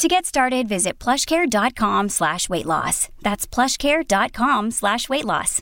To 0.00 0.08
get 0.08 0.24
started, 0.24 0.66
visit 0.66 0.98
plushcare.com 0.98 2.08
slash 2.08 2.48
weight 2.48 2.64
loss. 2.64 3.10
That's 3.20 3.46
plushcare.com 3.46 4.70
slash 4.70 5.10
weight 5.10 5.26
loss. 5.26 5.60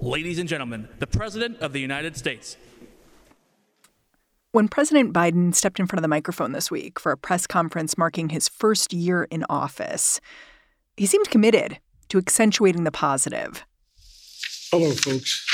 Ladies 0.00 0.38
and 0.38 0.48
gentlemen, 0.48 0.88
the 1.00 1.08
President 1.08 1.58
of 1.58 1.72
the 1.72 1.80
United 1.80 2.16
States. 2.16 2.56
When 4.52 4.68
President 4.68 5.12
Biden 5.12 5.52
stepped 5.52 5.80
in 5.80 5.88
front 5.88 5.98
of 5.98 6.02
the 6.02 6.08
microphone 6.08 6.52
this 6.52 6.70
week 6.70 7.00
for 7.00 7.10
a 7.10 7.16
press 7.16 7.48
conference 7.48 7.98
marking 7.98 8.28
his 8.28 8.48
first 8.48 8.92
year 8.92 9.26
in 9.32 9.44
office, 9.50 10.20
he 10.96 11.06
seemed 11.06 11.28
committed 11.28 11.80
to 12.10 12.18
accentuating 12.18 12.84
the 12.84 12.92
positive. 12.92 13.64
Hello, 14.70 14.92
folks. 14.92 15.44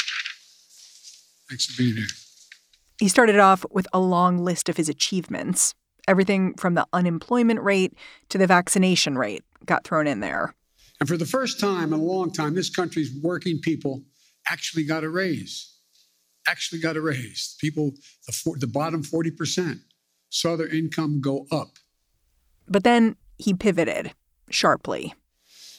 Thanks 1.48 1.64
for 1.64 1.82
being 1.82 1.96
here. 1.96 2.04
He 2.98 3.08
started 3.08 3.38
off 3.38 3.64
with 3.70 3.86
a 3.92 4.00
long 4.00 4.38
list 4.38 4.68
of 4.68 4.76
his 4.76 4.88
achievements. 4.88 5.74
Everything 6.08 6.54
from 6.54 6.74
the 6.74 6.86
unemployment 6.92 7.60
rate 7.60 7.94
to 8.28 8.38
the 8.38 8.46
vaccination 8.46 9.16
rate 9.16 9.44
got 9.64 9.84
thrown 9.84 10.06
in 10.06 10.20
there. 10.20 10.54
And 10.98 11.08
for 11.08 11.16
the 11.16 11.26
first 11.26 11.60
time 11.60 11.92
in 11.92 12.00
a 12.00 12.02
long 12.02 12.32
time, 12.32 12.54
this 12.54 12.70
country's 12.70 13.12
working 13.22 13.60
people 13.60 14.02
actually 14.50 14.84
got 14.84 15.04
a 15.04 15.08
raise. 15.08 15.76
Actually 16.48 16.80
got 16.80 16.96
a 16.96 17.00
raise. 17.00 17.56
People, 17.60 17.92
the, 18.26 18.32
for, 18.32 18.56
the 18.58 18.66
bottom 18.66 19.04
40% 19.04 19.78
saw 20.30 20.56
their 20.56 20.68
income 20.68 21.20
go 21.20 21.46
up. 21.52 21.78
But 22.66 22.82
then 22.82 23.16
he 23.38 23.54
pivoted 23.54 24.12
sharply. 24.50 25.14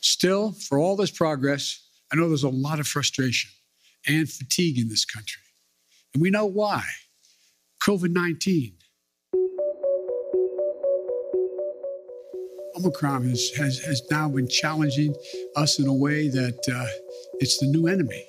Still, 0.02 0.54
for 0.54 0.80
all 0.80 0.96
this 0.96 1.12
progress, 1.12 1.86
I 2.14 2.16
know 2.16 2.30
there's 2.30 2.44
a 2.44 2.50
lot 2.50 2.80
of 2.80 2.88
frustration 2.88 3.52
and 4.08 4.30
fatigue 4.30 4.80
in 4.80 4.88
this 4.88 5.04
country. 5.04 5.42
And 6.14 6.22
we 6.22 6.30
know 6.30 6.46
why. 6.46 6.84
COVID 7.84 8.12
19. 8.12 8.74
Omicron 12.76 13.30
has, 13.30 13.52
has, 13.58 13.80
has 13.80 14.02
now 14.12 14.30
been 14.30 14.48
challenging 14.48 15.16
us 15.56 15.80
in 15.80 15.88
a 15.88 15.94
way 15.94 16.28
that 16.28 16.60
uh, 16.74 16.86
it's 17.40 17.58
the 17.60 17.68
new 17.68 17.88
enemy. 17.88 18.26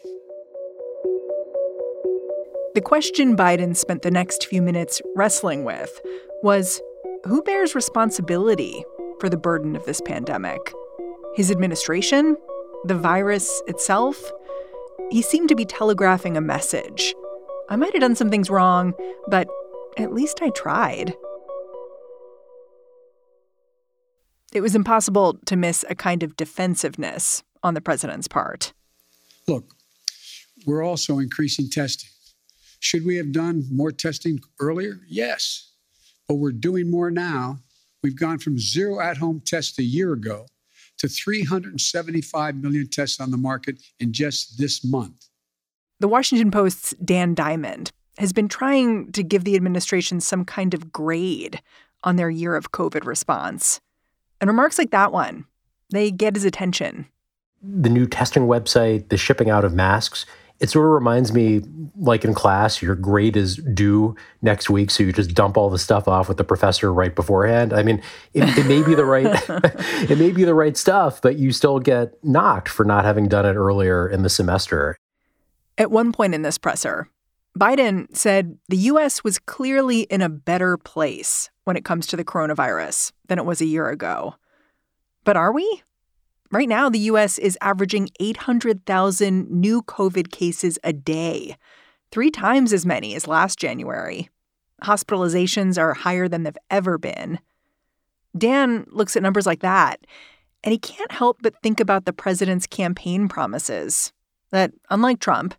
The 2.74 2.80
question 2.80 3.36
Biden 3.36 3.76
spent 3.76 4.02
the 4.02 4.10
next 4.10 4.46
few 4.46 4.62
minutes 4.62 5.02
wrestling 5.16 5.64
with 5.64 6.00
was 6.42 6.80
who 7.24 7.42
bears 7.42 7.74
responsibility 7.74 8.84
for 9.18 9.28
the 9.28 9.36
burden 9.36 9.74
of 9.74 9.84
this 9.84 10.00
pandemic? 10.00 10.72
His 11.34 11.50
administration? 11.50 12.36
The 12.84 12.96
virus 12.96 13.62
itself? 13.66 14.32
He 15.10 15.22
seemed 15.22 15.48
to 15.48 15.56
be 15.56 15.64
telegraphing 15.64 16.36
a 16.36 16.40
message 16.40 17.14
I 17.70 17.76
might 17.76 17.92
have 17.92 18.00
done 18.00 18.16
some 18.16 18.30
things 18.30 18.50
wrong, 18.50 18.94
but 19.28 19.48
at 19.96 20.12
least 20.12 20.42
I 20.42 20.50
tried. 20.50 21.14
It 24.52 24.60
was 24.60 24.74
impossible 24.74 25.38
to 25.46 25.54
miss 25.54 25.84
a 25.88 25.94
kind 25.94 26.24
of 26.24 26.36
defensiveness 26.36 27.44
on 27.62 27.74
the 27.74 27.80
president's 27.80 28.26
part. 28.26 28.72
Look, 29.46 29.72
we're 30.66 30.82
also 30.82 31.20
increasing 31.20 31.70
testing. 31.70 32.10
Should 32.80 33.06
we 33.06 33.16
have 33.16 33.30
done 33.30 33.64
more 33.70 33.92
testing 33.92 34.40
earlier? 34.58 35.00
Yes. 35.08 35.70
But 36.26 36.34
we're 36.34 36.50
doing 36.50 36.90
more 36.90 37.12
now. 37.12 37.60
We've 38.02 38.18
gone 38.18 38.38
from 38.38 38.58
zero 38.58 38.98
at 39.00 39.18
home 39.18 39.42
tests 39.44 39.78
a 39.78 39.84
year 39.84 40.12
ago 40.12 40.46
to 40.98 41.06
375 41.06 42.56
million 42.56 42.88
tests 42.88 43.20
on 43.20 43.30
the 43.30 43.36
market 43.36 43.76
in 44.00 44.12
just 44.12 44.58
this 44.58 44.84
month. 44.84 45.29
The 46.00 46.08
Washington 46.08 46.50
Post's 46.50 46.94
Dan 47.04 47.34
Diamond 47.34 47.92
has 48.16 48.32
been 48.32 48.48
trying 48.48 49.12
to 49.12 49.22
give 49.22 49.44
the 49.44 49.54
administration 49.54 50.18
some 50.20 50.46
kind 50.46 50.72
of 50.72 50.90
grade 50.90 51.60
on 52.02 52.16
their 52.16 52.30
year 52.30 52.56
of 52.56 52.72
COVID 52.72 53.04
response. 53.04 53.80
And 54.40 54.48
remarks 54.48 54.78
like 54.78 54.92
that 54.92 55.12
one, 55.12 55.44
they 55.90 56.10
get 56.10 56.36
his 56.36 56.46
attention. 56.46 57.06
The 57.62 57.90
new 57.90 58.06
testing 58.06 58.44
website, 58.44 59.10
the 59.10 59.18
shipping 59.18 59.50
out 59.50 59.62
of 59.62 59.74
masks, 59.74 60.24
it 60.58 60.70
sort 60.70 60.86
of 60.86 60.92
reminds 60.92 61.34
me 61.34 61.60
like 61.96 62.24
in 62.24 62.32
class, 62.32 62.80
your 62.80 62.94
grade 62.94 63.36
is 63.36 63.56
due 63.56 64.16
next 64.40 64.70
week. 64.70 64.90
So 64.90 65.02
you 65.02 65.12
just 65.12 65.34
dump 65.34 65.58
all 65.58 65.68
the 65.68 65.78
stuff 65.78 66.08
off 66.08 66.28
with 66.28 66.38
the 66.38 66.44
professor 66.44 66.90
right 66.90 67.14
beforehand. 67.14 67.74
I 67.74 67.82
mean, 67.82 68.02
it, 68.32 68.56
it 68.56 68.66
may 68.66 68.82
be 68.82 68.94
the 68.94 69.04
right 69.04 69.26
it 70.10 70.18
may 70.18 70.30
be 70.30 70.44
the 70.44 70.54
right 70.54 70.78
stuff, 70.78 71.20
but 71.20 71.36
you 71.36 71.52
still 71.52 71.78
get 71.78 72.14
knocked 72.24 72.70
for 72.70 72.86
not 72.86 73.04
having 73.04 73.28
done 73.28 73.44
it 73.44 73.54
earlier 73.54 74.08
in 74.08 74.22
the 74.22 74.30
semester. 74.30 74.96
At 75.80 75.90
one 75.90 76.12
point 76.12 76.34
in 76.34 76.42
this 76.42 76.58
presser, 76.58 77.08
Biden 77.58 78.14
said 78.14 78.58
the 78.68 78.76
U.S. 78.76 79.24
was 79.24 79.38
clearly 79.38 80.02
in 80.02 80.20
a 80.20 80.28
better 80.28 80.76
place 80.76 81.48
when 81.64 81.74
it 81.74 81.86
comes 81.86 82.06
to 82.08 82.18
the 82.18 82.24
coronavirus 82.24 83.12
than 83.28 83.38
it 83.38 83.46
was 83.46 83.62
a 83.62 83.66
year 83.66 83.88
ago. 83.88 84.34
But 85.24 85.38
are 85.38 85.50
we? 85.50 85.82
Right 86.50 86.68
now, 86.68 86.90
the 86.90 86.98
U.S. 86.98 87.38
is 87.38 87.56
averaging 87.62 88.10
800,000 88.20 89.50
new 89.50 89.80
COVID 89.80 90.30
cases 90.30 90.78
a 90.84 90.92
day, 90.92 91.56
three 92.10 92.30
times 92.30 92.74
as 92.74 92.84
many 92.84 93.14
as 93.14 93.26
last 93.26 93.58
January. 93.58 94.28
Hospitalizations 94.82 95.78
are 95.78 95.94
higher 95.94 96.28
than 96.28 96.42
they've 96.42 96.58
ever 96.70 96.98
been. 96.98 97.38
Dan 98.36 98.84
looks 98.90 99.16
at 99.16 99.22
numbers 99.22 99.46
like 99.46 99.60
that, 99.60 100.06
and 100.62 100.72
he 100.72 100.78
can't 100.78 101.12
help 101.12 101.38
but 101.40 101.62
think 101.62 101.80
about 101.80 102.04
the 102.04 102.12
president's 102.12 102.66
campaign 102.66 103.28
promises 103.28 104.12
that, 104.52 104.72
unlike 104.90 105.20
Trump, 105.20 105.54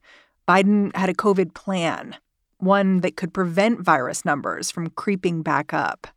Biden 0.47 0.96
had 0.96 1.09
a 1.09 1.13
COVID 1.13 1.53
plan, 1.53 2.16
one 2.57 3.02
that 3.02 3.16
could 3.16 3.34
prevent 3.34 3.81
virus 3.81 4.25
numbers 4.25 4.72
from 4.72 4.90
creeping 4.91 5.41
back 5.41 5.74
up. 5.74 6.07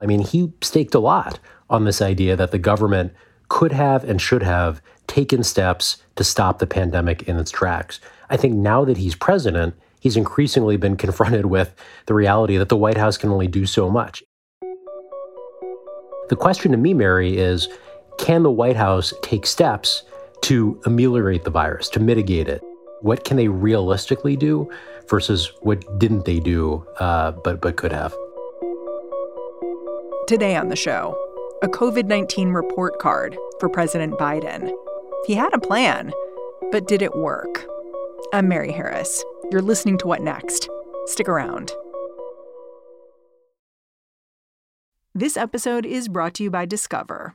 I 0.00 0.06
mean, 0.06 0.20
he 0.20 0.52
staked 0.62 0.94
a 0.94 1.00
lot 1.00 1.38
on 1.68 1.84
this 1.84 2.00
idea 2.00 2.36
that 2.36 2.50
the 2.50 2.58
government 2.58 3.12
could 3.48 3.72
have 3.72 4.04
and 4.04 4.20
should 4.20 4.42
have 4.42 4.80
taken 5.06 5.42
steps 5.42 6.02
to 6.16 6.24
stop 6.24 6.58
the 6.58 6.66
pandemic 6.66 7.22
in 7.24 7.36
its 7.36 7.50
tracks. 7.50 8.00
I 8.30 8.36
think 8.36 8.54
now 8.54 8.84
that 8.84 8.96
he's 8.96 9.14
president, 9.14 9.74
he's 9.98 10.16
increasingly 10.16 10.76
been 10.76 10.96
confronted 11.04 11.46
with 11.46 11.74
the 12.06 12.14
reality 12.14 12.56
that 12.56 12.68
the 12.68 12.76
White 12.76 12.96
House 12.96 13.18
can 13.18 13.30
only 13.30 13.48
do 13.48 13.66
so 13.66 13.90
much. 13.90 14.22
The 16.28 16.36
question 16.36 16.70
to 16.70 16.78
me, 16.78 16.94
Mary, 16.94 17.36
is 17.36 17.68
can 18.18 18.44
the 18.44 18.50
White 18.50 18.76
House 18.76 19.12
take 19.22 19.46
steps 19.46 20.04
to 20.42 20.80
ameliorate 20.84 21.44
the 21.44 21.50
virus, 21.50 21.88
to 21.90 22.00
mitigate 22.00 22.48
it? 22.48 22.62
What 23.00 23.24
can 23.24 23.36
they 23.36 23.48
realistically 23.48 24.36
do 24.36 24.70
versus 25.08 25.52
what 25.60 25.98
didn't 25.98 26.24
they 26.24 26.38
do, 26.40 26.86
uh, 26.98 27.32
but 27.32 27.60
but 27.60 27.76
could 27.76 27.92
have? 27.92 28.14
Today 30.26 30.54
on 30.56 30.68
the 30.68 30.76
show, 30.76 31.16
a 31.62 31.68
COVID 31.68 32.04
19 32.04 32.50
report 32.50 32.98
card 32.98 33.36
for 33.58 33.68
President 33.68 34.14
Biden. 34.14 34.72
He 35.26 35.34
had 35.34 35.52
a 35.52 35.58
plan, 35.58 36.12
but 36.70 36.86
did 36.86 37.02
it 37.02 37.16
work? 37.16 37.66
I'm 38.32 38.48
Mary 38.48 38.72
Harris. 38.72 39.24
You're 39.50 39.62
listening 39.62 39.98
to 39.98 40.06
What 40.06 40.22
Next? 40.22 40.68
Stick 41.06 41.28
around. 41.28 41.72
This 45.14 45.36
episode 45.36 45.84
is 45.84 46.08
brought 46.08 46.34
to 46.34 46.44
you 46.44 46.50
by 46.50 46.66
Discover. 46.66 47.34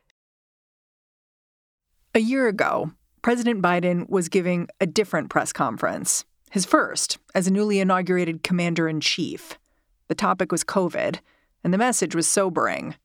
A 2.13 2.19
year 2.19 2.49
ago, 2.49 2.91
President 3.21 3.61
Biden 3.61 4.09
was 4.09 4.27
giving 4.27 4.67
a 4.81 4.85
different 4.85 5.29
press 5.29 5.53
conference, 5.53 6.25
his 6.49 6.65
first 6.65 7.17
as 7.33 7.47
a 7.47 7.51
newly 7.51 7.79
inaugurated 7.79 8.43
commander 8.43 8.89
in 8.89 8.99
chief. 8.99 9.57
The 10.09 10.15
topic 10.15 10.51
was 10.51 10.65
COVID, 10.65 11.19
and 11.63 11.73
the 11.73 11.77
message 11.77 12.13
was 12.13 12.27
sobering. 12.27 12.95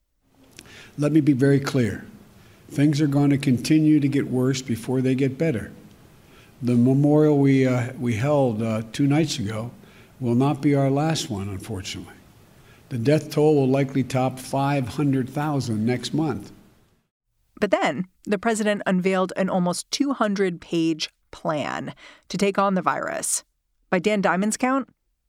Let 0.99 1.13
me 1.13 1.21
be 1.21 1.35
very 1.35 1.61
clear. 1.61 2.05
Things 2.69 3.01
are 3.01 3.07
going 3.07 3.31
to 3.31 3.39
continue 3.39 4.01
to 4.01 4.09
get 4.09 4.27
worse 4.27 4.61
before 4.61 5.01
they 5.01 5.15
get 5.15 5.39
better. 5.39 5.71
The 6.61 6.75
memorial 6.75 7.39
we, 7.39 7.65
uh, 7.65 7.93
we 8.01 8.17
held 8.17 8.61
uh, 8.61 8.83
two 8.91 9.07
nights 9.07 9.39
ago 9.39 9.71
will 10.19 10.35
not 10.35 10.61
be 10.61 10.75
our 10.75 10.91
last 10.91 11.31
one, 11.31 11.49
unfortunately. 11.49 12.15
The 12.89 12.99
death 12.99 13.31
toll 13.31 13.55
will 13.55 13.69
likely 13.69 14.03
top 14.03 14.41
500,000 14.41 15.87
next 15.87 16.13
month. 16.13 16.51
But 17.61 17.71
then 17.71 18.09
the 18.27 18.39
president 18.39 18.83
unveiled 18.87 19.33
an 19.37 19.49
almost 19.49 19.91
200 19.93 20.61
page 20.61 21.11
plan 21.31 21.95
to 22.29 22.37
take 22.37 22.59
on 22.59 22.75
the 22.75 22.83
virus. 22.83 23.45
By 23.91 23.99
Dan 23.99 24.21
Diamond's 24.21 24.57
count, 24.57 24.89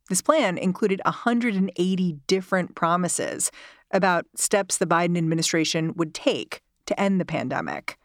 this 0.10 0.22
plan 0.22 0.58
included 0.58 1.02
180 1.06 2.18
different 2.28 2.76
promises 2.76 3.52
about 3.92 4.26
steps 4.36 4.78
the 4.78 4.86
Biden 4.86 5.18
administration 5.18 5.94
would 5.96 6.14
take 6.14 6.62
to 6.86 7.00
end 7.00 7.20
the 7.20 7.26
pandemic. 7.26 7.98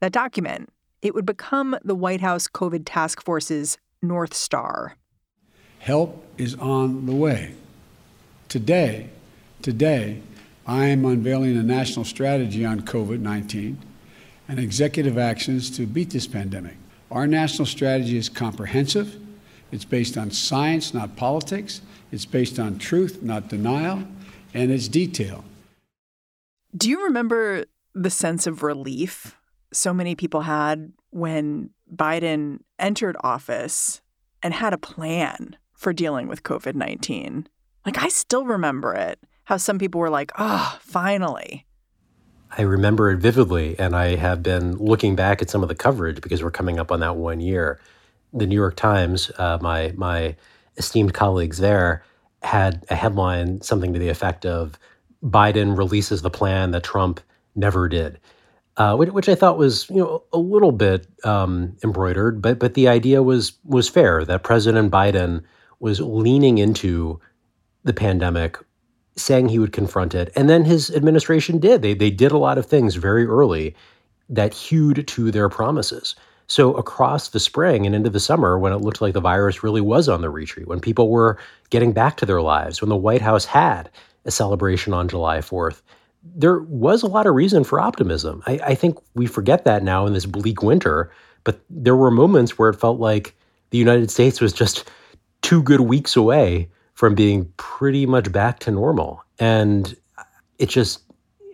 That 0.00 0.12
document, 0.12 0.70
it 1.02 1.14
would 1.14 1.26
become 1.26 1.76
the 1.82 1.94
White 1.94 2.20
House 2.20 2.48
COVID 2.48 2.82
task 2.84 3.22
force's 3.22 3.78
North 4.02 4.34
Star. 4.34 4.96
Help 5.80 6.24
is 6.36 6.54
on 6.56 7.06
the 7.06 7.14
way. 7.14 7.54
Today, 8.48 9.10
today, 9.62 10.20
I 10.66 10.86
am 10.86 11.04
unveiling 11.04 11.56
a 11.56 11.62
national 11.62 12.04
strategy 12.04 12.64
on 12.64 12.82
COVID 12.82 13.20
19 13.20 13.78
and 14.48 14.58
executive 14.58 15.18
actions 15.18 15.70
to 15.76 15.86
beat 15.86 16.10
this 16.10 16.26
pandemic. 16.26 16.76
Our 17.10 17.26
national 17.26 17.66
strategy 17.66 18.16
is 18.16 18.28
comprehensive. 18.28 19.16
It's 19.70 19.84
based 19.84 20.16
on 20.16 20.30
science, 20.30 20.94
not 20.94 21.16
politics. 21.16 21.82
It's 22.10 22.24
based 22.24 22.58
on 22.58 22.78
truth, 22.78 23.22
not 23.22 23.48
denial. 23.48 24.04
And 24.54 24.70
it's 24.70 24.88
detailed. 24.88 25.44
Do 26.76 26.88
you 26.88 27.04
remember 27.04 27.64
the 27.94 28.10
sense 28.10 28.46
of 28.46 28.62
relief 28.62 29.36
so 29.72 29.92
many 29.92 30.14
people 30.14 30.42
had 30.42 30.92
when 31.10 31.70
Biden 31.94 32.60
entered 32.78 33.16
office 33.20 34.00
and 34.42 34.54
had 34.54 34.72
a 34.72 34.78
plan 34.78 35.56
for 35.74 35.92
dealing 35.92 36.28
with 36.28 36.42
COVID 36.42 36.74
19? 36.74 37.46
Like, 37.84 38.02
I 38.02 38.08
still 38.08 38.44
remember 38.44 38.94
it, 38.94 39.18
how 39.44 39.56
some 39.56 39.78
people 39.78 40.00
were 40.00 40.10
like, 40.10 40.32
oh, 40.38 40.78
finally. 40.80 41.64
I 42.56 42.62
remember 42.62 43.10
it 43.10 43.18
vividly, 43.18 43.78
and 43.78 43.94
I 43.94 44.16
have 44.16 44.42
been 44.42 44.76
looking 44.76 45.14
back 45.14 45.42
at 45.42 45.50
some 45.50 45.62
of 45.62 45.68
the 45.68 45.74
coverage 45.74 46.20
because 46.20 46.42
we're 46.42 46.50
coming 46.50 46.78
up 46.78 46.90
on 46.90 47.00
that 47.00 47.16
one 47.16 47.40
year. 47.40 47.80
The 48.32 48.46
New 48.46 48.54
York 48.54 48.76
Times, 48.76 49.30
uh, 49.38 49.58
my 49.60 49.92
my 49.96 50.36
esteemed 50.76 51.14
colleagues 51.14 51.58
there, 51.58 52.02
had 52.42 52.84
a 52.88 52.94
headline 52.94 53.60
something 53.60 53.92
to 53.92 53.98
the 53.98 54.08
effect 54.08 54.46
of 54.46 54.78
Biden 55.22 55.76
releases 55.76 56.22
the 56.22 56.30
plan 56.30 56.70
that 56.70 56.84
Trump 56.84 57.20
never 57.54 57.88
did, 57.88 58.18
uh, 58.76 58.94
which, 58.96 59.10
which, 59.10 59.28
I 59.28 59.34
thought 59.34 59.58
was 59.58 59.88
you 59.90 59.96
know 59.96 60.22
a 60.32 60.38
little 60.38 60.72
bit 60.72 61.06
um, 61.24 61.76
embroidered, 61.84 62.40
but 62.40 62.58
but 62.58 62.74
the 62.74 62.88
idea 62.88 63.22
was 63.22 63.52
was 63.64 63.88
fair 63.88 64.24
that 64.24 64.42
President 64.42 64.90
Biden 64.90 65.42
was 65.80 66.00
leaning 66.00 66.58
into 66.58 67.20
the 67.84 67.92
pandemic, 67.92 68.58
saying 69.18 69.48
he 69.48 69.58
would 69.58 69.72
confront 69.72 70.14
it, 70.14 70.32
and 70.34 70.48
then 70.48 70.64
his 70.64 70.90
administration 70.90 71.58
did. 71.58 71.82
They 71.82 71.94
they 71.94 72.10
did 72.10 72.32
a 72.32 72.38
lot 72.38 72.58
of 72.58 72.66
things 72.66 72.94
very 72.94 73.26
early 73.26 73.74
that 74.28 74.54
hewed 74.54 75.06
to 75.08 75.30
their 75.30 75.48
promises. 75.48 76.14
So 76.46 76.72
across 76.74 77.28
the 77.28 77.40
spring 77.40 77.84
and 77.84 77.94
into 77.94 78.08
the 78.08 78.20
summer, 78.20 78.58
when 78.58 78.72
it 78.72 78.80
looked 78.80 79.02
like 79.02 79.12
the 79.12 79.20
virus 79.20 79.62
really 79.62 79.82
was 79.82 80.08
on 80.08 80.22
the 80.22 80.30
retreat, 80.30 80.66
when 80.66 80.80
people 80.80 81.10
were 81.10 81.38
getting 81.68 81.92
back 81.92 82.16
to 82.18 82.26
their 82.26 82.40
lives, 82.40 82.80
when 82.80 82.88
the 82.88 82.96
White 82.96 83.20
House 83.20 83.44
had 83.44 83.90
a 84.24 84.30
celebration 84.30 84.94
on 84.94 85.08
July 85.08 85.38
4th, 85.38 85.82
there 86.34 86.60
was 86.60 87.02
a 87.02 87.06
lot 87.06 87.26
of 87.26 87.34
reason 87.34 87.64
for 87.64 87.80
optimism. 87.80 88.42
I, 88.46 88.60
I, 88.64 88.74
think 88.74 88.98
we 89.14 89.26
forget 89.26 89.64
that 89.64 89.82
now 89.82 90.06
in 90.06 90.14
this 90.14 90.26
bleak 90.26 90.62
winter, 90.62 91.12
but 91.44 91.60
there 91.70 91.96
were 91.96 92.10
moments 92.10 92.58
where 92.58 92.70
it 92.70 92.80
felt 92.80 92.98
like 92.98 93.34
the 93.70 93.78
United 93.78 94.10
States 94.10 94.40
was 94.40 94.52
just 94.52 94.90
two 95.42 95.62
good 95.62 95.82
weeks 95.82 96.16
away 96.16 96.68
from 96.98 97.14
being 97.14 97.44
pretty 97.58 98.06
much 98.06 98.32
back 98.32 98.58
to 98.58 98.72
normal. 98.72 99.22
And 99.38 99.96
it 100.58 100.68
just 100.68 101.00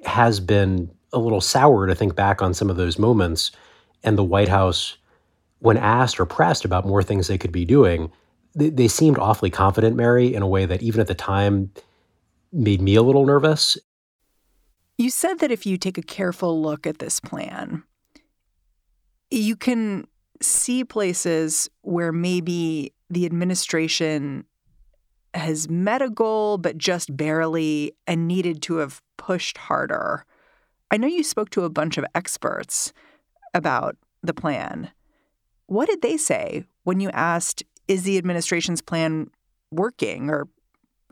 has 0.06 0.41
been 0.41 0.91
a 1.12 1.19
little 1.19 1.43
sour 1.43 1.87
to 1.87 1.94
think 1.94 2.17
back 2.17 2.41
on 2.41 2.55
some 2.55 2.70
of 2.70 2.79
those 2.79 2.99
moments. 2.99 3.50
And 4.02 4.17
the 4.17 4.25
White 4.25 4.49
House, 4.49 4.96
when 5.58 5.76
asked 5.76 6.19
or 6.19 6.25
pressed 6.25 6.64
about 6.64 6.87
more 6.87 7.02
things 7.02 7.26
they 7.26 7.37
could 7.37 7.52
be 7.52 7.67
doing, 7.67 8.11
they, 8.55 8.70
they 8.70 8.88
seemed 8.88 9.19
awfully 9.19 9.50
confident, 9.50 9.96
Mary, 9.96 10.35
in 10.35 10.41
a 10.41 10.49
way 10.49 10.64
that 10.64 10.82
even 10.82 10.99
at 10.99 11.08
the 11.08 11.14
time 11.14 11.70
made 12.50 12.81
me 12.81 12.94
a 12.94 13.02
little 13.02 13.26
nervous. 13.26 13.76
You 14.97 15.11
said 15.11 15.40
that 15.40 15.50
if 15.50 15.67
you 15.67 15.76
take 15.76 15.99
a 15.99 16.02
careful 16.02 16.62
look 16.62 16.87
at 16.87 17.00
this 17.00 17.20
plan, 17.20 17.82
you 19.31 19.56
can 19.56 20.06
see 20.40 20.85
places 20.85 21.69
where 21.82 22.12
maybe 22.12 22.94
the 23.11 23.26
administration 23.26 24.47
has 25.35 25.69
met 25.69 26.01
a 26.01 26.11
goal, 26.11 26.59
but 26.59 26.79
just 26.79 27.17
barely 27.17 27.93
and 28.07 28.29
needed 28.29 28.63
to 28.63 28.77
have 28.77 29.03
pushed 29.17 29.59
harder. 29.59 30.25
I 30.91 30.97
know 30.97 31.09
you 31.09 31.25
spoke 31.25 31.51
to 31.51 31.65
a 31.65 31.71
bunch 31.71 31.99
of 31.99 32.05
experts 32.15 32.93
about 33.53 33.97
the 34.23 34.35
plan. 34.35 34.91
What 35.67 35.89
did 35.89 36.03
they 36.03 36.17
say 36.17 36.65
when 36.85 37.01
you 37.01 37.11
asked, 37.11 37.63
is 37.89 38.05
the 38.05 38.17
administration's 38.17 38.81
plan 38.81 39.29
working 39.71 40.31
or 40.31 40.49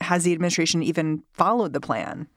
has 0.00 0.24
the 0.24 0.32
administration 0.32 0.82
even 0.82 1.22
followed 1.32 1.72
the 1.72 1.80
plan? 1.80 2.28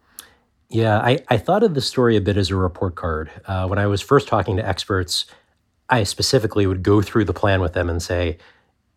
Yeah, 0.70 0.98
I, 0.98 1.20
I 1.30 1.38
thought 1.38 1.64
of 1.64 1.76
the 1.76 1.82
story 1.82 2.18
a 2.18 2.22
bit 2.22 2.38
as 2.38 2.50
a 2.50 2.56
report 2.56 2.96
card. 2.96 3.30
Uh, 3.46 3.68
when 3.68 3.78
I 3.78 3.88
was 3.88 4.02
first 4.02 4.28
talking 4.28 4.58
to 4.58 4.68
experts, 4.68 5.26
I 5.90 6.04
specifically 6.04 6.66
would 6.66 6.82
go 6.82 7.02
through 7.02 7.26
the 7.26 7.34
plan 7.34 7.62
with 7.62 7.74
them 7.74 7.90
and 7.90 8.02
say, 8.02 8.38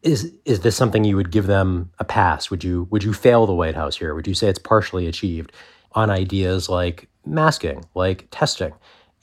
is 0.02 0.32
is 0.44 0.60
this 0.60 0.76
something 0.76 1.04
you 1.04 1.16
would 1.16 1.30
give 1.30 1.46
them 1.46 1.90
a 1.98 2.04
pass? 2.04 2.50
Would 2.50 2.64
you 2.64 2.86
would 2.90 3.04
you 3.04 3.12
fail 3.12 3.46
the 3.46 3.54
White 3.54 3.74
House 3.74 3.96
here? 3.96 4.14
Would 4.14 4.26
you 4.26 4.34
say 4.34 4.48
it's 4.48 4.58
partially 4.58 5.06
achieved 5.06 5.52
on 5.92 6.10
ideas 6.10 6.68
like 6.68 7.08
masking, 7.24 7.84
like 7.94 8.28
testing? 8.30 8.74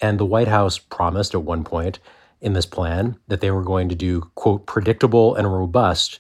And 0.01 0.19
the 0.19 0.25
White 0.25 0.50
House 0.50 0.77
promised 0.77 1.33
at 1.33 1.44
one 1.44 1.63
point 1.63 2.00
in 2.42 2.54
this 2.54 2.66
plan 2.66 3.18
that 3.27 3.42
they 3.42 3.51
were 3.51 3.63
going 3.63 3.89
to 3.89 3.95
do 3.95 4.22
quote 4.36 4.66
predictable 4.66 5.36
and 5.36 5.51
robust 5.51 6.19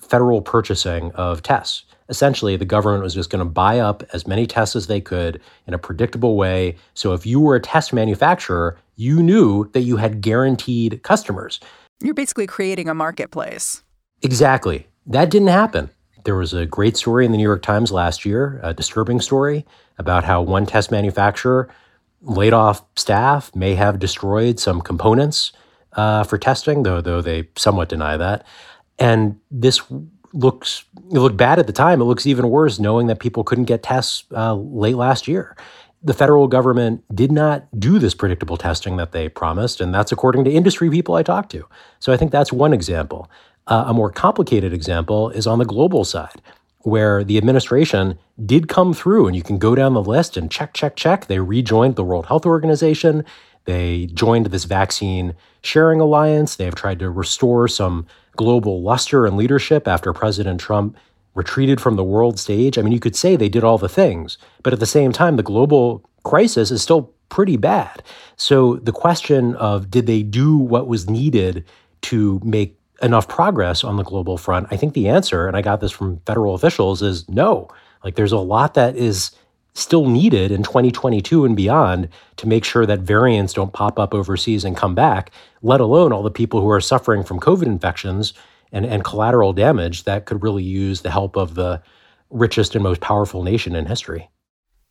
federal 0.00 0.42
purchasing 0.42 1.12
of 1.12 1.42
tests 1.42 1.84
essentially 2.08 2.56
the 2.56 2.64
government 2.64 3.02
was 3.02 3.14
just 3.14 3.30
going 3.30 3.44
to 3.44 3.50
buy 3.50 3.78
up 3.78 4.02
as 4.12 4.26
many 4.26 4.46
tests 4.46 4.76
as 4.76 4.86
they 4.86 5.00
could 5.00 5.40
in 5.66 5.74
a 5.74 5.78
predictable 5.78 6.36
way. 6.36 6.76
So 6.94 7.12
if 7.12 7.26
you 7.26 7.40
were 7.40 7.56
a 7.56 7.60
test 7.60 7.92
manufacturer, 7.92 8.78
you 8.96 9.22
knew 9.22 9.70
that 9.72 9.80
you 9.80 9.96
had 9.96 10.20
guaranteed 10.20 11.02
customers. 11.02 11.60
You're 12.02 12.14
basically 12.14 12.46
creating 12.46 12.88
a 12.88 12.94
marketplace. 12.94 13.83
Exactly. 14.24 14.88
That 15.06 15.30
didn't 15.30 15.48
happen. 15.48 15.90
There 16.24 16.34
was 16.34 16.54
a 16.54 16.64
great 16.66 16.96
story 16.96 17.26
in 17.26 17.32
the 17.32 17.36
New 17.36 17.44
York 17.44 17.62
Times 17.62 17.92
last 17.92 18.24
year, 18.24 18.58
a 18.62 18.72
disturbing 18.72 19.20
story 19.20 19.66
about 19.98 20.24
how 20.24 20.40
one 20.40 20.66
test 20.66 20.90
manufacturer 20.90 21.68
laid 22.22 22.54
off 22.54 22.82
staff, 22.96 23.54
may 23.54 23.74
have 23.74 23.98
destroyed 23.98 24.58
some 24.58 24.80
components 24.80 25.52
uh, 25.92 26.24
for 26.24 26.38
testing, 26.38 26.82
though 26.82 27.02
though 27.02 27.20
they 27.20 27.48
somewhat 27.56 27.90
deny 27.90 28.16
that. 28.16 28.46
And 28.98 29.38
this 29.50 29.82
looks 30.32 30.84
it 31.12 31.18
looked 31.18 31.36
bad 31.36 31.58
at 31.58 31.66
the 31.66 31.72
time. 31.72 32.00
It 32.00 32.04
looks 32.04 32.26
even 32.26 32.48
worse 32.48 32.78
knowing 32.80 33.08
that 33.08 33.20
people 33.20 33.44
couldn't 33.44 33.64
get 33.64 33.82
tests 33.82 34.24
uh, 34.34 34.54
late 34.54 34.96
last 34.96 35.28
year. 35.28 35.54
The 36.02 36.14
federal 36.14 36.48
government 36.48 37.04
did 37.14 37.32
not 37.32 37.68
do 37.78 37.98
this 37.98 38.14
predictable 38.14 38.56
testing 38.56 38.96
that 38.96 39.12
they 39.12 39.28
promised, 39.28 39.80
and 39.82 39.94
that's 39.94 40.12
according 40.12 40.44
to 40.44 40.50
industry 40.50 40.90
people 40.90 41.14
I 41.14 41.22
talked 41.22 41.50
to. 41.52 41.66
So 41.98 42.12
I 42.12 42.16
think 42.16 42.32
that's 42.32 42.52
one 42.52 42.72
example. 42.72 43.30
Uh, 43.66 43.84
a 43.86 43.94
more 43.94 44.10
complicated 44.10 44.72
example 44.72 45.30
is 45.30 45.46
on 45.46 45.58
the 45.58 45.64
global 45.64 46.04
side, 46.04 46.42
where 46.80 47.24
the 47.24 47.38
administration 47.38 48.18
did 48.44 48.68
come 48.68 48.92
through, 48.92 49.26
and 49.26 49.34
you 49.34 49.42
can 49.42 49.58
go 49.58 49.74
down 49.74 49.94
the 49.94 50.02
list 50.02 50.36
and 50.36 50.50
check, 50.50 50.74
check, 50.74 50.96
check. 50.96 51.26
They 51.26 51.38
rejoined 51.38 51.96
the 51.96 52.04
World 52.04 52.26
Health 52.26 52.44
Organization. 52.44 53.24
They 53.64 54.06
joined 54.12 54.46
this 54.46 54.64
vaccine 54.64 55.34
sharing 55.62 56.00
alliance. 56.00 56.56
They 56.56 56.66
have 56.66 56.74
tried 56.74 56.98
to 56.98 57.08
restore 57.10 57.66
some 57.68 58.06
global 58.36 58.82
luster 58.82 59.24
and 59.24 59.36
leadership 59.36 59.88
after 59.88 60.12
President 60.12 60.60
Trump 60.60 60.96
retreated 61.34 61.80
from 61.80 61.96
the 61.96 62.04
world 62.04 62.38
stage. 62.38 62.76
I 62.76 62.82
mean, 62.82 62.92
you 62.92 63.00
could 63.00 63.16
say 63.16 63.34
they 63.34 63.48
did 63.48 63.64
all 63.64 63.78
the 63.78 63.88
things, 63.88 64.38
but 64.62 64.72
at 64.72 64.80
the 64.80 64.86
same 64.86 65.12
time, 65.12 65.36
the 65.36 65.42
global 65.42 66.04
crisis 66.22 66.70
is 66.70 66.82
still 66.82 67.12
pretty 67.28 67.56
bad. 67.56 68.02
So 68.36 68.76
the 68.76 68.92
question 68.92 69.56
of 69.56 69.90
did 69.90 70.06
they 70.06 70.22
do 70.22 70.56
what 70.56 70.86
was 70.86 71.08
needed 71.08 71.64
to 72.02 72.40
make 72.44 72.78
enough 73.02 73.28
progress 73.28 73.84
on 73.84 73.96
the 73.96 74.04
global 74.04 74.36
front? 74.36 74.68
I 74.70 74.76
think 74.76 74.94
the 74.94 75.08
answer, 75.08 75.46
and 75.46 75.56
I 75.56 75.62
got 75.62 75.80
this 75.80 75.92
from 75.92 76.20
federal 76.26 76.54
officials, 76.54 77.02
is 77.02 77.28
no. 77.28 77.68
Like 78.02 78.16
there's 78.16 78.32
a 78.32 78.38
lot 78.38 78.74
that 78.74 78.96
is 78.96 79.30
still 79.74 80.08
needed 80.08 80.52
in 80.52 80.62
2022 80.62 81.44
and 81.44 81.56
beyond 81.56 82.08
to 82.36 82.48
make 82.48 82.64
sure 82.64 82.86
that 82.86 83.00
variants 83.00 83.52
don't 83.52 83.72
pop 83.72 83.98
up 83.98 84.14
overseas 84.14 84.64
and 84.64 84.76
come 84.76 84.94
back, 84.94 85.32
let 85.62 85.80
alone 85.80 86.12
all 86.12 86.22
the 86.22 86.30
people 86.30 86.60
who 86.60 86.70
are 86.70 86.80
suffering 86.80 87.24
from 87.24 87.40
COVID 87.40 87.66
infections 87.66 88.34
and, 88.72 88.86
and 88.86 89.04
collateral 89.04 89.52
damage 89.52 90.04
that 90.04 90.26
could 90.26 90.42
really 90.42 90.62
use 90.62 91.00
the 91.00 91.10
help 91.10 91.36
of 91.36 91.54
the 91.54 91.82
richest 92.30 92.74
and 92.74 92.84
most 92.84 93.00
powerful 93.00 93.42
nation 93.42 93.74
in 93.74 93.86
history. 93.86 94.28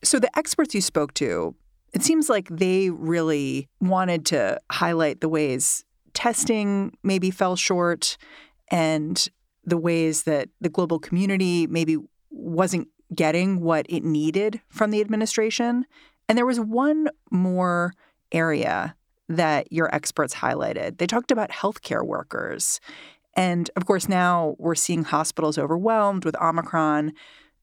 So, 0.03 0.19
the 0.19 0.37
experts 0.37 0.75
you 0.75 0.81
spoke 0.81 1.13
to, 1.15 1.55
It 1.93 2.03
seems 2.03 2.29
like 2.29 2.49
they 2.49 2.89
really 2.89 3.69
wanted 3.79 4.25
to 4.27 4.59
highlight 4.71 5.21
the 5.21 5.29
ways 5.29 5.85
testing 6.13 6.97
maybe 7.03 7.31
fell 7.31 7.55
short 7.55 8.17
and 8.69 9.27
the 9.65 9.77
ways 9.77 10.23
that 10.23 10.49
the 10.61 10.69
global 10.69 10.99
community 10.99 11.67
maybe 11.67 11.97
wasn't 12.29 12.87
getting 13.13 13.59
what 13.59 13.85
it 13.89 14.03
needed 14.03 14.61
from 14.67 14.91
the 14.91 15.01
administration. 15.01 15.85
And 16.27 16.37
there 16.37 16.45
was 16.45 16.59
one 16.59 17.09
more 17.31 17.93
area 18.31 18.95
that 19.29 19.71
your 19.71 19.93
experts 19.93 20.35
highlighted. 20.35 20.97
They 20.97 21.07
talked 21.07 21.31
about 21.31 21.51
healthcare 21.51 22.05
workers. 22.05 22.79
And 23.35 23.69
of 23.75 23.85
course, 23.85 24.09
now 24.09 24.55
we're 24.59 24.75
seeing 24.75 25.03
hospitals 25.03 25.57
overwhelmed 25.57 26.25
with 26.25 26.39
Omicron. 26.41 27.13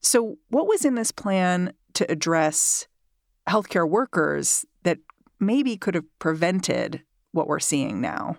So, 0.01 0.37
what 0.49 0.67
was 0.67 0.83
in 0.83 0.95
this 0.95 1.11
plan 1.11 1.73
to 1.93 2.09
address 2.11 2.87
healthcare 3.47 3.87
workers 3.87 4.65
that 4.83 4.97
maybe 5.39 5.77
could 5.77 5.95
have 5.95 6.05
prevented 6.19 7.03
what 7.31 7.47
we're 7.47 7.59
seeing 7.59 8.01
now? 8.01 8.37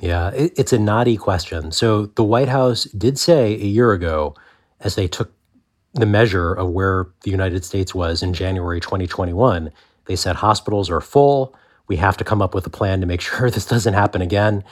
Yeah, 0.00 0.30
it's 0.34 0.72
a 0.72 0.78
knotty 0.78 1.16
question. 1.16 1.70
So, 1.70 2.06
the 2.06 2.24
White 2.24 2.48
House 2.48 2.84
did 2.84 3.18
say 3.18 3.54
a 3.54 3.66
year 3.66 3.92
ago, 3.92 4.34
as 4.80 4.96
they 4.96 5.06
took 5.06 5.32
the 5.94 6.06
measure 6.06 6.52
of 6.52 6.70
where 6.70 7.06
the 7.22 7.30
United 7.30 7.64
States 7.64 7.94
was 7.94 8.22
in 8.22 8.34
January 8.34 8.80
2021, 8.80 9.70
they 10.06 10.16
said 10.16 10.36
hospitals 10.36 10.90
are 10.90 11.00
full. 11.00 11.54
We 11.86 11.96
have 11.96 12.16
to 12.16 12.24
come 12.24 12.42
up 12.42 12.54
with 12.54 12.66
a 12.66 12.70
plan 12.70 13.00
to 13.00 13.06
make 13.06 13.20
sure 13.22 13.50
this 13.50 13.66
doesn't 13.66 13.94
happen 13.94 14.20
again. 14.20 14.64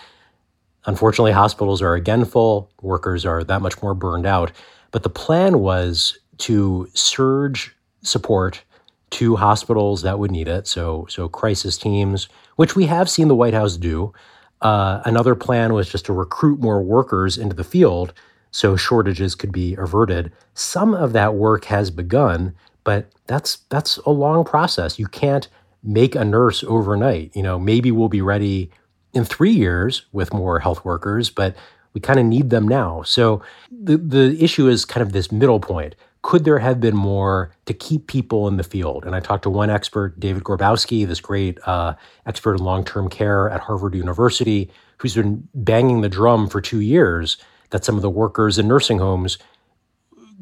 Unfortunately, 0.85 1.33
hospitals 1.33 1.81
are 1.81 1.95
again 1.95 2.25
full, 2.25 2.71
workers 2.81 3.25
are 3.25 3.45
that 3.45 3.63
much 3.63 3.81
more 3.83 3.95
burned 3.95 4.27
out. 4.27 4.51
But 4.91 5.05
the 5.05 5.11
plan 5.11 5.61
was 5.61 6.19
to 6.39 6.89
surge 6.93 7.75
support 8.03 8.65
to 9.11 9.37
hospitals 9.37 10.03
that 10.03 10.19
would 10.19 10.31
need 10.31 10.49
it, 10.49 10.67
so 10.67 11.07
so 11.09 11.29
crisis 11.29 11.79
teams, 11.79 12.29
which 12.57 12.77
we 12.77 12.87
have 12.87 13.11
seen 13.11 13.29
the 13.29 13.35
White 13.35 13.55
House 13.55 13.77
do. 13.77 14.13
Uh, 14.61 15.03
another 15.05 15.35
plan 15.35 15.75
was 15.75 15.89
just 15.89 16.07
to 16.07 16.13
recruit 16.13 16.61
more 16.61 16.83
workers 16.83 17.37
into 17.37 17.55
the 17.55 17.65
field 17.65 18.13
so 18.53 18.77
shortages 18.77 19.35
could 19.35 19.51
be 19.51 19.75
averted. 19.75 20.31
Some 20.55 20.95
of 20.95 21.13
that 21.15 21.35
work 21.35 21.65
has 21.67 21.91
begun, 21.91 22.55
but 22.85 23.11
that's 23.27 23.59
that's 23.71 23.97
a 23.99 24.11
long 24.11 24.45
process. 24.45 24.99
You 24.99 25.07
can't 25.07 25.49
make 25.83 26.15
a 26.15 26.25
nurse 26.25 26.63
overnight. 26.65 27.35
You 27.35 27.43
know, 27.43 27.59
maybe 27.59 27.91
we'll 27.91 28.09
be 28.09 28.23
ready 28.23 28.71
in 29.13 29.25
three 29.25 29.51
years 29.51 30.07
with 30.13 30.33
more 30.33 30.61
health 30.61 30.85
workers, 30.85 31.31
but 31.31 31.57
we 31.95 32.01
kind 32.01 32.21
of 32.21 32.27
need 32.27 32.51
them 32.51 32.69
now. 32.69 33.03
So 33.03 33.43
the 33.71 33.97
the 33.97 34.37
issue 34.43 34.69
is 34.69 34.85
kind 34.85 35.03
of 35.03 35.13
this 35.13 35.33
middle 35.33 35.61
point. 35.61 35.95
Could 36.23 36.45
there 36.45 36.61
have 36.61 36.81
been 36.81 36.97
more 36.97 37.53
to 37.67 37.75
keep 37.75 38.07
people 38.07 38.47
in 38.47 38.57
the 38.57 38.63
field? 38.63 39.05
And 39.05 39.15
I 39.15 39.21
talked 39.21 39.43
to 39.43 39.51
one 39.51 39.71
expert, 39.71 40.19
David 40.21 40.45
Grabowski, 40.45 41.07
this 41.07 41.21
great 41.21 41.59
uh, 41.67 41.95
expert 42.27 42.55
in 42.55 42.65
long 42.65 42.85
term 42.85 43.09
care 43.09 43.51
at 43.51 43.61
Harvard 43.61 43.95
University, 43.95 44.71
who's 44.99 45.15
been 45.15 45.49
banging 45.55 46.01
the 46.01 46.09
drum 46.09 46.49
for 46.49 46.61
two 46.61 46.81
years 46.81 47.39
that 47.71 47.85
some 47.85 47.97
of 47.97 48.03
the 48.03 48.11
workers 48.11 48.59
in 48.59 48.69
nursing 48.69 48.99
homes 48.99 49.39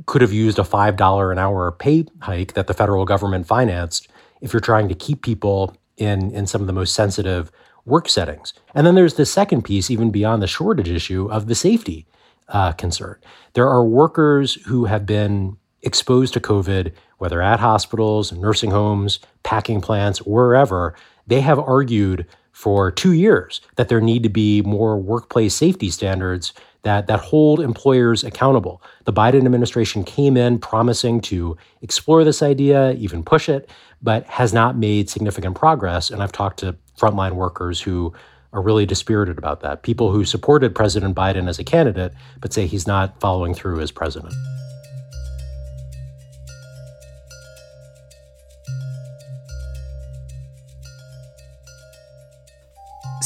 could 0.07 0.21
have 0.21 0.33
used 0.33 0.59
a 0.59 0.63
$5 0.63 1.33
an 1.33 1.39
hour 1.39 1.73
pay 1.73 2.05
hike 2.21 2.55
that 2.55 2.67
the 2.67 2.75
federal 2.75 3.05
government 3.05 3.47
financed 3.47 4.09
if 4.41 4.53
you're 4.53 4.61
trying 4.61 4.89
to 4.89 4.95
keep 4.95 5.23
people 5.23 5.77
in, 5.97 6.31
in 6.33 6.47
some 6.47 6.61
of 6.61 6.67
the 6.67 6.73
most 6.73 6.95
sensitive 6.95 7.51
work 7.85 8.09
settings. 8.09 8.53
And 8.75 8.87
then 8.87 8.95
there's 8.95 9.15
the 9.15 9.27
second 9.27 9.63
piece, 9.63 9.91
even 9.91 10.11
beyond 10.11 10.43
the 10.43 10.47
shortage 10.47 10.89
issue, 10.89 11.31
of 11.31 11.47
the 11.47 11.55
safety 11.55 12.07
uh, 12.49 12.73
concern. 12.73 13.17
There 13.55 13.69
are 13.69 13.85
workers 13.85 14.55
who 14.67 14.87
have 14.87 15.07
been 15.07 15.57
exposed 15.83 16.35
to 16.35 16.41
COVID, 16.41 16.93
whether 17.19 17.41
at 17.43 17.61
hospitals, 17.61 18.33
nursing 18.33 18.71
homes, 18.71 19.21
packing 19.43 19.81
plants, 19.81 20.21
wherever. 20.21 20.95
They 21.27 21.41
have 21.41 21.59
argued 21.59 22.27
for 22.53 22.91
two 22.91 23.13
years 23.13 23.61
that 23.77 23.89
there 23.89 24.01
need 24.01 24.23
to 24.23 24.29
be 24.29 24.63
more 24.63 24.99
workplace 24.99 25.55
safety 25.55 25.91
standards 25.91 26.53
that, 26.83 27.07
that 27.07 27.21
hold 27.21 27.61
employers 27.61 28.25
accountable. 28.25 28.83
The 29.05 29.13
Biden 29.13 29.45
administration 29.45 30.03
came 30.05 30.37
in 30.37 30.59
promising 30.59 31.21
to 31.23 31.57
explore 31.83 32.25
this 32.25 32.43
idea, 32.43 32.93
even 32.93 33.23
push 33.23 33.49
it, 33.49 33.71
but 34.03 34.25
has 34.27 34.53
not 34.53 34.77
made 34.77 35.11
significant 35.11 35.57
progress. 35.57 36.11
And 36.11 36.23
I've 36.23 36.33
talked 36.33 36.61
to 36.61 36.77
frontline 36.99 37.33
workers 37.33 37.81
who 37.81 38.13
are 38.53 38.63
really 38.63 38.87
dispirited 38.87 39.39
about 39.39 39.61
that. 39.61 39.83
People 39.83 40.11
who 40.11 40.25
supported 40.25 40.75
President 40.75 41.15
Biden 41.15 41.49
as 41.49 41.59
a 41.59 41.65
candidate, 41.65 42.13
but 42.41 42.53
say 42.53 42.67
he's 42.67 42.87
not 42.87 43.21
following 43.21 43.55
through 43.55 43.81
as 43.81 43.91
president. 43.91 44.35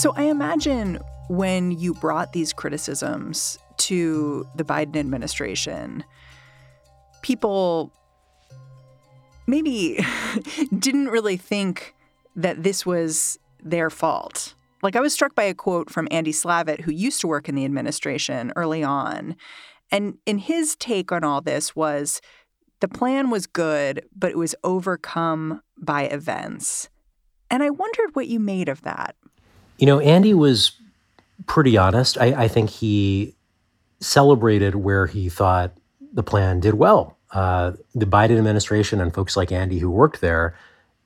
So 0.05 0.13
I 0.17 0.25
imagine 0.25 0.99
when 1.29 1.71
you 1.71 1.95
brought 1.95 2.35
these 2.35 2.53
criticisms 2.53 3.59
to 3.79 4.47
the 4.55 4.63
Biden 4.63 4.97
administration, 4.97 6.05
people 7.23 7.91
maybe 9.47 10.05
didn't 10.79 11.09
really 11.09 11.39
think 11.39 11.95
that 12.37 12.63
this 12.63 12.85
was 12.85 13.39
their 13.63 13.89
fault. 13.89 14.53
Like 14.83 14.95
I 14.95 15.01
was 15.01 15.15
struck 15.15 15.35
by 15.35 15.45
a 15.45 15.55
quote 15.55 15.89
from 15.89 16.07
Andy 16.11 16.33
Slavitt, 16.33 16.83
who 16.83 16.93
used 16.93 17.23
to 17.23 17.27
work 17.27 17.49
in 17.49 17.55
the 17.55 17.65
administration 17.65 18.53
early 18.57 18.85
on. 18.85 19.37
And 19.91 20.19
in 20.27 20.37
his 20.37 20.77
take 20.77 21.13
on 21.13 21.25
all 21.25 21.41
this 21.41 21.75
was 21.75 22.21
the 22.81 22.89
plan 22.89 23.31
was 23.31 23.47
good, 23.47 24.05
but 24.15 24.33
it 24.33 24.37
was 24.37 24.55
overcome 24.63 25.63
by 25.79 26.03
events. 26.03 26.91
And 27.51 27.63
I 27.63 27.71
wondered 27.71 28.15
what 28.15 28.27
you 28.27 28.39
made 28.39 28.69
of 28.69 28.83
that. 28.83 29.17
You 29.79 29.87
know, 29.87 30.01
Andy 30.01 30.35
was 30.35 30.73
pretty 31.47 31.77
honest. 31.77 32.19
I, 32.19 32.45
I 32.45 32.49
think 32.49 32.71
he 32.71 33.35
celebrated 34.01 34.75
where 34.75 35.07
he 35.07 35.29
thought 35.29 35.73
the 36.13 36.23
plan 36.23 36.61
did 36.61 36.75
well. 36.75 37.17
Uh, 37.33 37.73
the 37.95 38.07
Biden 38.07 38.39
administration 38.39 39.01
and 39.01 39.13
folks 39.13 39.37
like 39.37 39.51
Andy 39.51 39.79
who 39.79 39.91
worked 39.91 40.21
there 40.21 40.57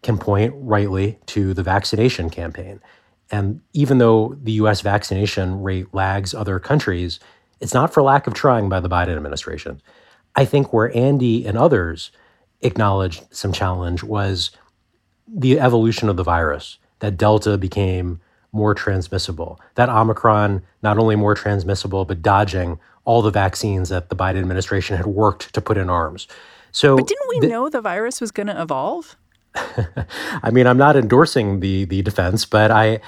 can 0.03 0.19
point 0.19 0.53
rightly 0.57 1.19
to 1.27 1.55
the 1.55 1.63
vaccination 1.63 2.29
campaign. 2.31 2.81
And 3.31 3.61
even 3.73 3.99
though 3.99 4.37
the 4.43 4.53
US 4.53 4.81
vaccination 4.81 5.63
rate 5.63 5.93
lags 5.93 6.35
other 6.35 6.59
countries, 6.59 7.19
it's 7.61 7.75
not 7.75 7.93
for 7.93 8.03
lack 8.03 8.27
of 8.27 8.35
trying 8.35 8.69
by 8.69 8.81
the 8.81 8.89
Biden 8.89 9.17
administration. 9.17 9.81
I 10.37 10.45
think 10.45 10.73
where 10.73 10.95
Andy 10.97 11.47
and 11.47 11.59
others 11.59 12.11
acknowledged 12.61 13.25
some 13.31 13.53
challenge 13.53 14.03
was 14.03 14.51
the 15.27 15.59
evolution 15.59 16.09
of 16.09 16.17
the 16.17 16.23
virus, 16.23 16.79
that 17.01 17.17
Delta 17.17 17.59
became 17.59 18.21
more 18.53 18.75
transmissible. 18.75 19.61
That 19.75 19.89
Omicron, 19.89 20.63
not 20.83 20.99
only 20.99 21.17
more 21.17 21.35
transmissible, 21.35 22.05
but 22.05 22.23
dodging 22.23 22.79
all 23.05 23.23
the 23.23 23.31
vaccines 23.31 23.89
that 23.89 24.09
the 24.09 24.17
Biden 24.17 24.39
administration 24.39 24.97
had 24.97 25.07
worked 25.07 25.53
to 25.55 25.61
put 25.61 25.77
in 25.77 25.89
arms. 25.89 26.29
So, 26.73 26.97
but 26.97 27.07
didn't 27.07 27.29
we 27.29 27.41
the, 27.41 27.49
know 27.49 27.69
the 27.69 27.81
virus 27.81 28.21
was 28.21 28.31
going 28.31 28.49
to 28.49 28.61
evolve? 28.61 29.17
I 29.55 30.51
mean, 30.51 30.67
I'm 30.67 30.77
not 30.77 30.97
endorsing 30.97 31.61
the 31.61 31.85
the 31.87 32.03
defense, 32.03 32.45
but 32.45 32.71
I 32.71 33.01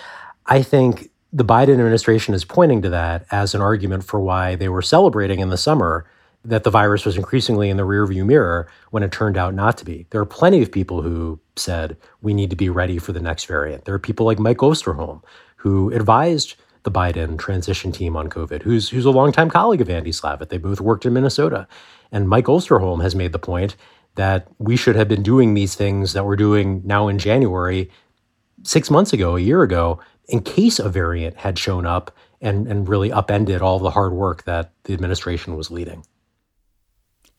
I 0.46 0.62
think 0.62 1.10
the 1.32 1.44
Biden 1.44 1.70
administration 1.70 2.34
is 2.34 2.44
pointing 2.44 2.82
to 2.82 2.90
that 2.90 3.26
as 3.30 3.54
an 3.54 3.60
argument 3.60 4.04
for 4.04 4.20
why 4.20 4.56
they 4.56 4.68
were 4.68 4.82
celebrating 4.82 5.40
in 5.40 5.50
the 5.50 5.56
summer 5.56 6.06
that 6.44 6.64
the 6.64 6.70
virus 6.70 7.04
was 7.04 7.16
increasingly 7.16 7.68
in 7.68 7.76
the 7.76 7.82
rearview 7.82 8.24
mirror 8.24 8.66
when 8.90 9.02
it 9.02 9.12
turned 9.12 9.36
out 9.36 9.54
not 9.54 9.76
to 9.78 9.84
be. 9.84 10.06
There 10.10 10.20
are 10.20 10.26
plenty 10.26 10.62
of 10.62 10.72
people 10.72 11.02
who 11.02 11.38
said 11.56 11.96
we 12.22 12.32
need 12.32 12.50
to 12.50 12.56
be 12.56 12.70
ready 12.70 12.98
for 12.98 13.12
the 13.12 13.20
next 13.20 13.44
variant. 13.44 13.84
There 13.84 13.94
are 13.94 13.98
people 13.98 14.24
like 14.24 14.38
Mike 14.38 14.58
Osterholm 14.58 15.22
who 15.56 15.92
advised 15.92 16.54
the 16.82 16.90
Biden 16.90 17.38
transition 17.38 17.92
team 17.92 18.16
on 18.16 18.30
COVID, 18.30 18.62
who's 18.62 18.88
who's 18.88 19.04
a 19.04 19.10
longtime 19.10 19.50
colleague 19.50 19.82
of 19.82 19.90
Andy 19.90 20.12
Slavitt. 20.12 20.48
They 20.48 20.56
both 20.56 20.80
worked 20.80 21.04
in 21.04 21.12
Minnesota. 21.12 21.68
And 22.10 22.28
Mike 22.28 22.46
Osterholm 22.46 23.02
has 23.02 23.14
made 23.14 23.32
the 23.32 23.38
point 23.38 23.76
that 24.14 24.48
we 24.58 24.76
should 24.76 24.96
have 24.96 25.08
been 25.08 25.22
doing 25.22 25.54
these 25.54 25.74
things 25.74 26.14
that 26.14 26.24
we're 26.24 26.36
doing 26.36 26.82
now 26.84 27.08
in 27.08 27.18
January 27.18 27.90
six 28.62 28.90
months 28.90 29.12
ago, 29.12 29.36
a 29.36 29.40
year 29.40 29.62
ago, 29.62 30.00
in 30.28 30.40
case 30.40 30.78
a 30.78 30.88
variant 30.88 31.36
had 31.36 31.58
shown 31.58 31.86
up 31.86 32.16
and, 32.40 32.66
and 32.66 32.88
really 32.88 33.12
upended 33.12 33.62
all 33.62 33.78
the 33.78 33.90
hard 33.90 34.12
work 34.12 34.44
that 34.44 34.72
the 34.84 34.94
administration 34.94 35.56
was 35.56 35.70
leading. 35.70 36.04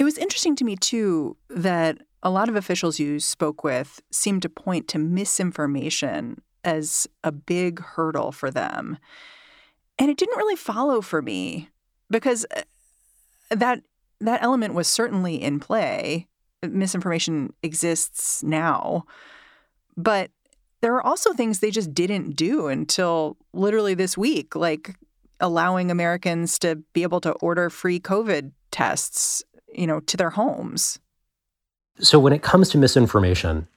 It 0.01 0.03
was 0.03 0.17
interesting 0.17 0.55
to 0.55 0.63
me, 0.63 0.75
too, 0.75 1.38
that 1.51 2.00
a 2.24 2.31
lot 2.31 2.50
of 2.50 2.55
officials 2.55 3.00
you 3.00 3.20
spoke 3.20 3.63
with 3.63 4.01
seemed 4.10 4.41
to 4.41 4.50
point 4.50 4.88
to 4.88 4.98
misinformation 4.98 6.41
as 6.63 7.08
a 7.24 7.31
big 7.31 7.79
hurdle 7.79 8.31
for 8.31 8.50
them. 8.50 8.98
And 10.00 10.10
it 10.10 10.17
didn't 10.17 10.38
really 10.38 10.55
follow 10.55 11.01
for 11.01 11.22
me 11.22 11.70
because 12.10 12.48
uh, 12.58 12.63
that 13.51 13.84
that 14.20 14.41
element 14.41 14.74
was 14.74 14.88
certainly 14.88 15.39
in 15.39 15.60
play. 15.60 16.27
Misinformation 16.63 17.53
exists 17.62 18.41
now. 18.41 19.05
But 19.96 20.31
there 20.81 20.96
are 20.96 21.05
also 21.05 21.31
things 21.31 21.60
they 21.60 21.70
just 21.70 21.93
didn't 21.93 22.36
do 22.36 22.70
until 22.70 23.38
literally 23.53 23.93
this 23.93 24.17
week, 24.17 24.55
like 24.55 24.96
allowing 25.39 25.91
Americans 25.91 26.58
to 26.58 26.77
be 26.93 27.03
able 27.03 27.22
to 27.22 27.34
order 27.34 27.70
free 27.70 28.00
COVID 28.00 28.51
tests 28.72 29.43
you 29.73 29.87
know, 29.87 29.99
to 30.01 30.17
their 30.17 30.31
homes. 30.31 30.99
So 31.99 32.19
when 32.19 32.33
it 32.33 32.41
comes 32.41 32.69
to 32.69 32.77
misinformation, 32.77 33.67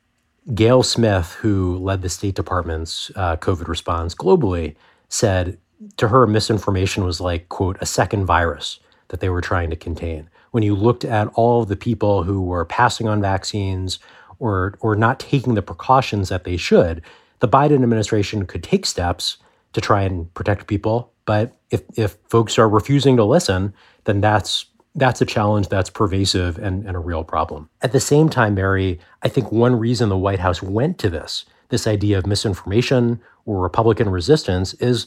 Gayle 0.54 0.82
Smith, 0.82 1.32
who 1.32 1.78
led 1.78 2.02
the 2.02 2.08
State 2.08 2.34
Department's 2.34 3.10
uh, 3.16 3.36
COVID 3.36 3.68
response 3.68 4.14
globally, 4.14 4.76
said 5.08 5.58
to 5.96 6.08
her 6.08 6.26
misinformation 6.26 7.04
was 7.04 7.20
like, 7.20 7.48
quote, 7.48 7.76
a 7.80 7.86
second 7.86 8.26
virus 8.26 8.80
that 9.08 9.20
they 9.20 9.28
were 9.28 9.40
trying 9.40 9.70
to 9.70 9.76
contain. 9.76 10.28
When 10.50 10.62
you 10.62 10.74
looked 10.74 11.04
at 11.04 11.28
all 11.34 11.62
of 11.62 11.68
the 11.68 11.76
people 11.76 12.22
who 12.22 12.40
were 12.40 12.64
passing 12.64 13.08
on 13.08 13.20
vaccines 13.20 13.98
or, 14.38 14.74
or 14.80 14.96
not 14.96 15.20
taking 15.20 15.54
the 15.54 15.62
precautions 15.62 16.28
that 16.28 16.44
they 16.44 16.56
should, 16.56 17.02
the 17.40 17.48
Biden 17.48 17.82
administration 17.82 18.46
could 18.46 18.62
take 18.62 18.86
steps 18.86 19.38
to 19.72 19.80
try 19.80 20.02
and 20.02 20.32
protect 20.34 20.66
people. 20.66 21.12
But 21.24 21.56
if, 21.70 21.82
if 21.96 22.16
folks 22.28 22.58
are 22.58 22.68
refusing 22.68 23.16
to 23.16 23.24
listen, 23.24 23.74
then 24.04 24.20
that's 24.20 24.66
that's 24.94 25.20
a 25.20 25.26
challenge 25.26 25.68
that's 25.68 25.90
pervasive 25.90 26.58
and, 26.58 26.86
and 26.86 26.96
a 26.96 27.00
real 27.00 27.24
problem. 27.24 27.68
At 27.82 27.92
the 27.92 28.00
same 28.00 28.28
time, 28.28 28.54
Mary, 28.54 29.00
I 29.22 29.28
think 29.28 29.50
one 29.50 29.76
reason 29.76 30.08
the 30.08 30.16
White 30.16 30.38
House 30.38 30.62
went 30.62 30.98
to 30.98 31.10
this, 31.10 31.44
this 31.70 31.86
idea 31.86 32.16
of 32.18 32.26
misinformation 32.26 33.20
or 33.44 33.60
Republican 33.60 34.08
resistance, 34.08 34.74
is 34.74 35.06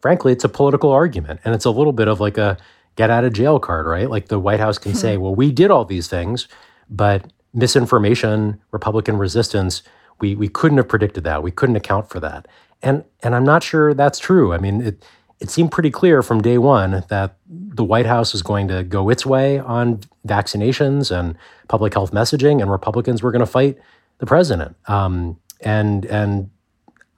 frankly, 0.00 0.32
it's 0.32 0.44
a 0.44 0.48
political 0.48 0.90
argument. 0.90 1.40
And 1.44 1.54
it's 1.54 1.64
a 1.64 1.70
little 1.70 1.92
bit 1.92 2.08
of 2.08 2.20
like 2.20 2.38
a 2.38 2.56
get 2.96 3.10
out 3.10 3.24
of 3.24 3.32
jail 3.32 3.60
card, 3.60 3.86
right? 3.86 4.10
Like 4.10 4.28
the 4.28 4.38
White 4.38 4.60
House 4.60 4.78
can 4.78 4.94
say, 4.94 5.16
hmm. 5.16 5.22
well, 5.22 5.34
we 5.34 5.52
did 5.52 5.70
all 5.70 5.84
these 5.84 6.08
things, 6.08 6.48
but 6.90 7.32
misinformation, 7.54 8.60
Republican 8.72 9.16
resistance, 9.18 9.82
we, 10.20 10.34
we 10.34 10.48
couldn't 10.48 10.78
have 10.78 10.88
predicted 10.88 11.24
that. 11.24 11.42
We 11.42 11.52
couldn't 11.52 11.76
account 11.76 12.10
for 12.10 12.18
that. 12.20 12.46
And, 12.82 13.04
and 13.22 13.34
I'm 13.34 13.44
not 13.44 13.62
sure 13.62 13.94
that's 13.94 14.18
true. 14.18 14.52
I 14.52 14.58
mean, 14.58 14.80
it, 14.80 15.04
it 15.40 15.50
seemed 15.50 15.70
pretty 15.70 15.90
clear 15.90 16.22
from 16.22 16.42
day 16.42 16.58
one 16.58 17.04
that 17.08 17.36
the 17.46 17.84
White 17.84 18.06
House 18.06 18.34
is 18.34 18.42
going 18.42 18.68
to 18.68 18.82
go 18.82 19.08
its 19.08 19.24
way 19.24 19.58
on 19.58 20.00
vaccinations 20.26 21.16
and 21.16 21.36
public 21.68 21.94
health 21.94 22.12
messaging, 22.12 22.60
and 22.60 22.70
Republicans 22.70 23.22
were 23.22 23.30
going 23.30 23.40
to 23.40 23.46
fight 23.46 23.78
the 24.18 24.26
president. 24.26 24.76
Um, 24.86 25.38
and 25.60 26.04
and 26.06 26.50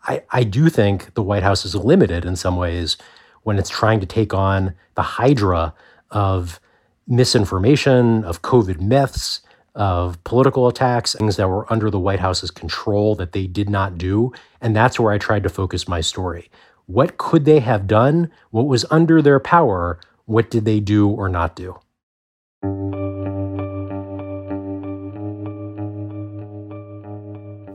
I, 0.04 0.22
I 0.30 0.44
do 0.44 0.68
think 0.68 1.14
the 1.14 1.22
White 1.22 1.42
House 1.42 1.64
is 1.64 1.74
limited 1.74 2.24
in 2.24 2.36
some 2.36 2.56
ways 2.56 2.96
when 3.42 3.58
it's 3.58 3.70
trying 3.70 4.00
to 4.00 4.06
take 4.06 4.34
on 4.34 4.74
the 4.94 5.02
hydra 5.02 5.74
of 6.10 6.60
misinformation, 7.06 8.24
of 8.24 8.42
COVID 8.42 8.80
myths, 8.80 9.40
of 9.74 10.22
political 10.24 10.68
attacks, 10.68 11.14
things 11.14 11.36
that 11.36 11.48
were 11.48 11.70
under 11.72 11.90
the 11.90 11.98
White 11.98 12.20
House's 12.20 12.50
control 12.50 13.14
that 13.14 13.32
they 13.32 13.46
did 13.46 13.70
not 13.70 13.96
do. 13.96 14.32
And 14.60 14.74
that's 14.76 14.98
where 14.98 15.12
I 15.12 15.18
tried 15.18 15.42
to 15.44 15.48
focus 15.48 15.88
my 15.88 16.00
story. 16.00 16.50
What 16.90 17.18
could 17.18 17.44
they 17.44 17.60
have 17.60 17.86
done? 17.86 18.32
What 18.50 18.66
was 18.66 18.84
under 18.90 19.22
their 19.22 19.38
power? 19.38 20.00
What 20.24 20.50
did 20.50 20.64
they 20.64 20.80
do 20.80 21.08
or 21.08 21.28
not 21.28 21.54
do? 21.54 21.78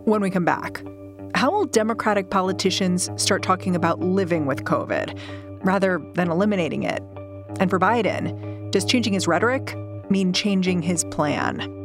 When 0.03 0.19
we 0.19 0.29
come 0.29 0.43
back, 0.43 0.83
how 1.33 1.49
will 1.49 1.63
Democratic 1.63 2.29
politicians 2.29 3.09
start 3.15 3.41
talking 3.41 3.73
about 3.73 4.01
living 4.01 4.47
with 4.47 4.65
COVID 4.65 5.17
rather 5.63 6.01
than 6.15 6.29
eliminating 6.29 6.83
it? 6.83 7.01
And 7.61 7.69
for 7.69 7.79
Biden, 7.79 8.69
does 8.71 8.83
changing 8.83 9.13
his 9.13 9.29
rhetoric 9.29 9.77
mean 10.09 10.33
changing 10.33 10.81
his 10.81 11.05
plan? 11.05 11.84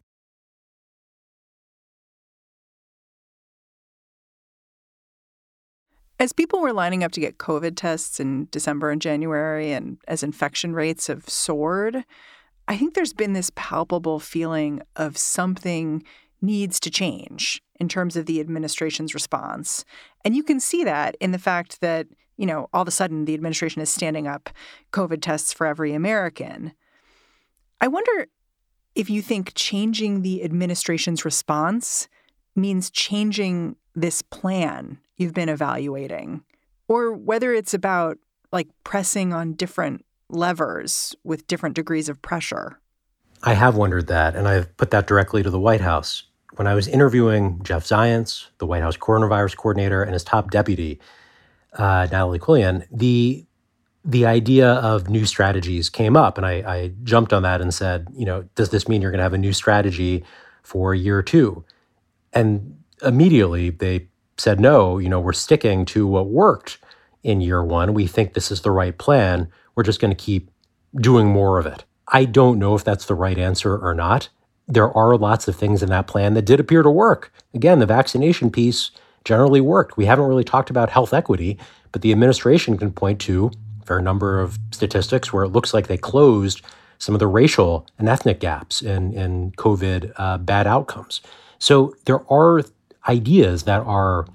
As 6.21 6.33
people 6.33 6.61
were 6.61 6.71
lining 6.71 7.03
up 7.03 7.11
to 7.13 7.19
get 7.19 7.39
COVID 7.39 7.75
tests 7.75 8.19
in 8.19 8.47
December 8.51 8.91
and 8.91 9.01
January, 9.01 9.71
and 9.71 9.97
as 10.07 10.21
infection 10.21 10.75
rates 10.75 11.07
have 11.07 11.27
soared, 11.27 12.05
I 12.67 12.77
think 12.77 12.93
there's 12.93 13.11
been 13.11 13.33
this 13.33 13.51
palpable 13.55 14.19
feeling 14.19 14.83
of 14.95 15.17
something 15.17 16.03
needs 16.39 16.79
to 16.81 16.91
change 16.91 17.63
in 17.79 17.89
terms 17.89 18.15
of 18.15 18.27
the 18.27 18.39
administration's 18.39 19.15
response. 19.15 19.83
And 20.23 20.35
you 20.35 20.43
can 20.43 20.59
see 20.59 20.83
that 20.83 21.17
in 21.19 21.31
the 21.31 21.39
fact 21.39 21.81
that, 21.81 22.05
you 22.37 22.45
know, 22.45 22.69
all 22.71 22.83
of 22.83 22.87
a 22.87 22.91
sudden 22.91 23.25
the 23.25 23.33
administration 23.33 23.81
is 23.81 23.89
standing 23.89 24.27
up 24.27 24.51
COVID 24.91 25.23
tests 25.23 25.51
for 25.51 25.65
every 25.65 25.91
American. 25.91 26.73
I 27.81 27.87
wonder 27.87 28.27
if 28.93 29.09
you 29.09 29.23
think 29.23 29.53
changing 29.55 30.21
the 30.21 30.43
administration's 30.43 31.25
response 31.25 32.07
means 32.55 32.91
changing 32.91 33.75
this 33.95 34.21
plan 34.21 34.99
you've 35.21 35.33
been 35.33 35.49
evaluating, 35.49 36.43
or 36.87 37.13
whether 37.13 37.53
it's 37.53 37.73
about 37.73 38.17
like 38.51 38.67
pressing 38.83 39.31
on 39.33 39.53
different 39.53 40.03
levers 40.29 41.15
with 41.23 41.47
different 41.47 41.75
degrees 41.75 42.09
of 42.09 42.21
pressure. 42.21 42.79
I 43.43 43.53
have 43.53 43.75
wondered 43.75 44.07
that, 44.07 44.35
and 44.35 44.47
I've 44.47 44.75
put 44.77 44.91
that 44.91 45.07
directly 45.07 45.43
to 45.43 45.49
the 45.49 45.59
White 45.59 45.81
House. 45.81 46.23
When 46.55 46.67
I 46.67 46.73
was 46.73 46.87
interviewing 46.87 47.61
Jeff 47.63 47.85
Zients, 47.85 48.47
the 48.57 48.65
White 48.65 48.81
House 48.81 48.97
coronavirus 48.97 49.55
coordinator, 49.55 50.03
and 50.03 50.13
his 50.13 50.23
top 50.23 50.51
deputy, 50.51 50.99
uh, 51.73 52.07
Natalie 52.11 52.39
Quillian, 52.39 52.85
the 52.91 53.45
the 54.03 54.25
idea 54.25 54.67
of 54.67 55.09
new 55.09 55.25
strategies 55.25 55.87
came 55.87 56.17
up, 56.17 56.37
and 56.37 56.45
I, 56.45 56.53
I 56.53 56.91
jumped 57.03 57.33
on 57.33 57.43
that 57.43 57.61
and 57.61 57.71
said, 57.71 58.07
you 58.15 58.25
know, 58.25 58.43
does 58.55 58.69
this 58.71 58.87
mean 58.87 58.99
you're 58.99 59.11
going 59.11 59.19
to 59.19 59.23
have 59.23 59.33
a 59.33 59.37
new 59.37 59.53
strategy 59.53 60.23
for 60.63 60.95
year 60.95 61.21
two? 61.21 61.63
And 62.33 62.79
immediately 63.03 63.69
they 63.69 64.07
said, 64.37 64.59
no, 64.59 64.97
you 64.97 65.09
know, 65.09 65.19
we're 65.19 65.33
sticking 65.33 65.85
to 65.85 66.07
what 66.07 66.27
worked 66.27 66.77
in 67.23 67.41
year 67.41 67.63
one. 67.63 67.93
We 67.93 68.07
think 68.07 68.33
this 68.33 68.51
is 68.51 68.61
the 68.61 68.71
right 68.71 68.97
plan. 68.97 69.51
We're 69.75 69.83
just 69.83 69.99
going 69.99 70.15
to 70.15 70.23
keep 70.23 70.49
doing 70.95 71.27
more 71.27 71.59
of 71.59 71.65
it. 71.65 71.85
I 72.07 72.25
don't 72.25 72.59
know 72.59 72.75
if 72.75 72.83
that's 72.83 73.05
the 73.05 73.15
right 73.15 73.37
answer 73.37 73.77
or 73.77 73.93
not. 73.93 74.29
There 74.67 74.91
are 74.95 75.17
lots 75.17 75.47
of 75.47 75.55
things 75.55 75.83
in 75.83 75.89
that 75.89 76.07
plan 76.07 76.33
that 76.33 76.45
did 76.45 76.59
appear 76.59 76.83
to 76.83 76.89
work. 76.89 77.31
Again, 77.53 77.79
the 77.79 77.85
vaccination 77.85 78.49
piece 78.51 78.91
generally 79.23 79.61
worked. 79.61 79.97
We 79.97 80.05
haven't 80.05 80.25
really 80.25 80.43
talked 80.43 80.69
about 80.69 80.89
health 80.89 81.13
equity, 81.13 81.59
but 81.91 82.01
the 82.01 82.11
administration 82.11 82.77
can 82.77 82.91
point 82.91 83.19
to 83.21 83.51
a 83.81 83.85
fair 83.85 84.01
number 84.01 84.39
of 84.39 84.57
statistics 84.71 85.31
where 85.31 85.43
it 85.43 85.49
looks 85.49 85.73
like 85.73 85.87
they 85.87 85.97
closed 85.97 86.61
some 86.97 87.15
of 87.15 87.19
the 87.19 87.27
racial 87.27 87.87
and 87.97 88.07
ethnic 88.07 88.39
gaps 88.39 88.81
in, 88.81 89.13
in 89.13 89.51
COVID 89.53 90.13
uh, 90.17 90.37
bad 90.37 90.67
outcomes. 90.67 91.21
So 91.59 91.95
there 92.05 92.21
are 92.31 92.63
ideas 93.07 93.63
that 93.63 93.81
are 93.81 94.25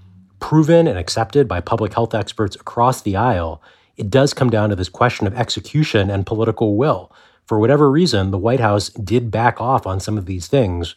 proven 0.41 0.87
and 0.87 0.99
accepted 0.99 1.49
by 1.49 1.61
public 1.61 1.95
health 1.95 2.15
experts 2.15 2.57
across 2.57 3.03
the 3.03 3.17
aisle, 3.17 3.63
it 3.97 4.11
does 4.11 4.35
come 4.35 4.51
down 4.51 4.71
to 4.71 4.77
this 4.77 4.89
question 4.89 5.27
of 5.27 5.35
execution 5.35 6.11
and 6.11 6.27
political 6.27 6.77
will. 6.77 7.11
For 7.47 7.59
whatever 7.59 7.91
reason, 7.91 8.31
the 8.31 8.39
White 8.39 8.61
House 8.61 8.91
did 8.91 9.31
back 9.31 9.61
off 9.61 9.87
on 9.87 10.01
some 10.01 10.19
of 10.19 10.27
these 10.27 10.49
things 10.49 10.95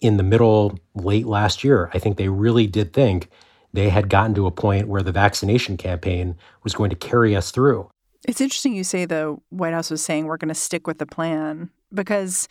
in 0.00 0.16
the 0.16 0.22
middle, 0.22 0.78
late 0.94 1.26
last 1.26 1.64
year. 1.64 1.90
I 1.92 1.98
think 1.98 2.16
they 2.16 2.28
really 2.28 2.66
did 2.66 2.92
think 2.92 3.28
they 3.72 3.88
had 3.88 4.08
gotten 4.08 4.34
to 4.34 4.46
a 4.46 4.52
point 4.52 4.86
where 4.86 5.02
the 5.02 5.12
vaccination 5.12 5.76
campaign 5.76 6.36
was 6.62 6.74
going 6.74 6.90
to 6.90 6.96
carry 6.96 7.34
us 7.34 7.50
through. 7.50 7.90
It's 8.26 8.40
interesting 8.40 8.74
you 8.74 8.84
say 8.84 9.04
the 9.04 9.36
White 9.50 9.74
House 9.74 9.90
was 9.90 10.02
saying 10.02 10.26
we're 10.26 10.36
going 10.36 10.48
to 10.48 10.54
stick 10.54 10.86
with 10.86 10.98
the 10.98 11.06
plan 11.06 11.70
because 11.92 12.48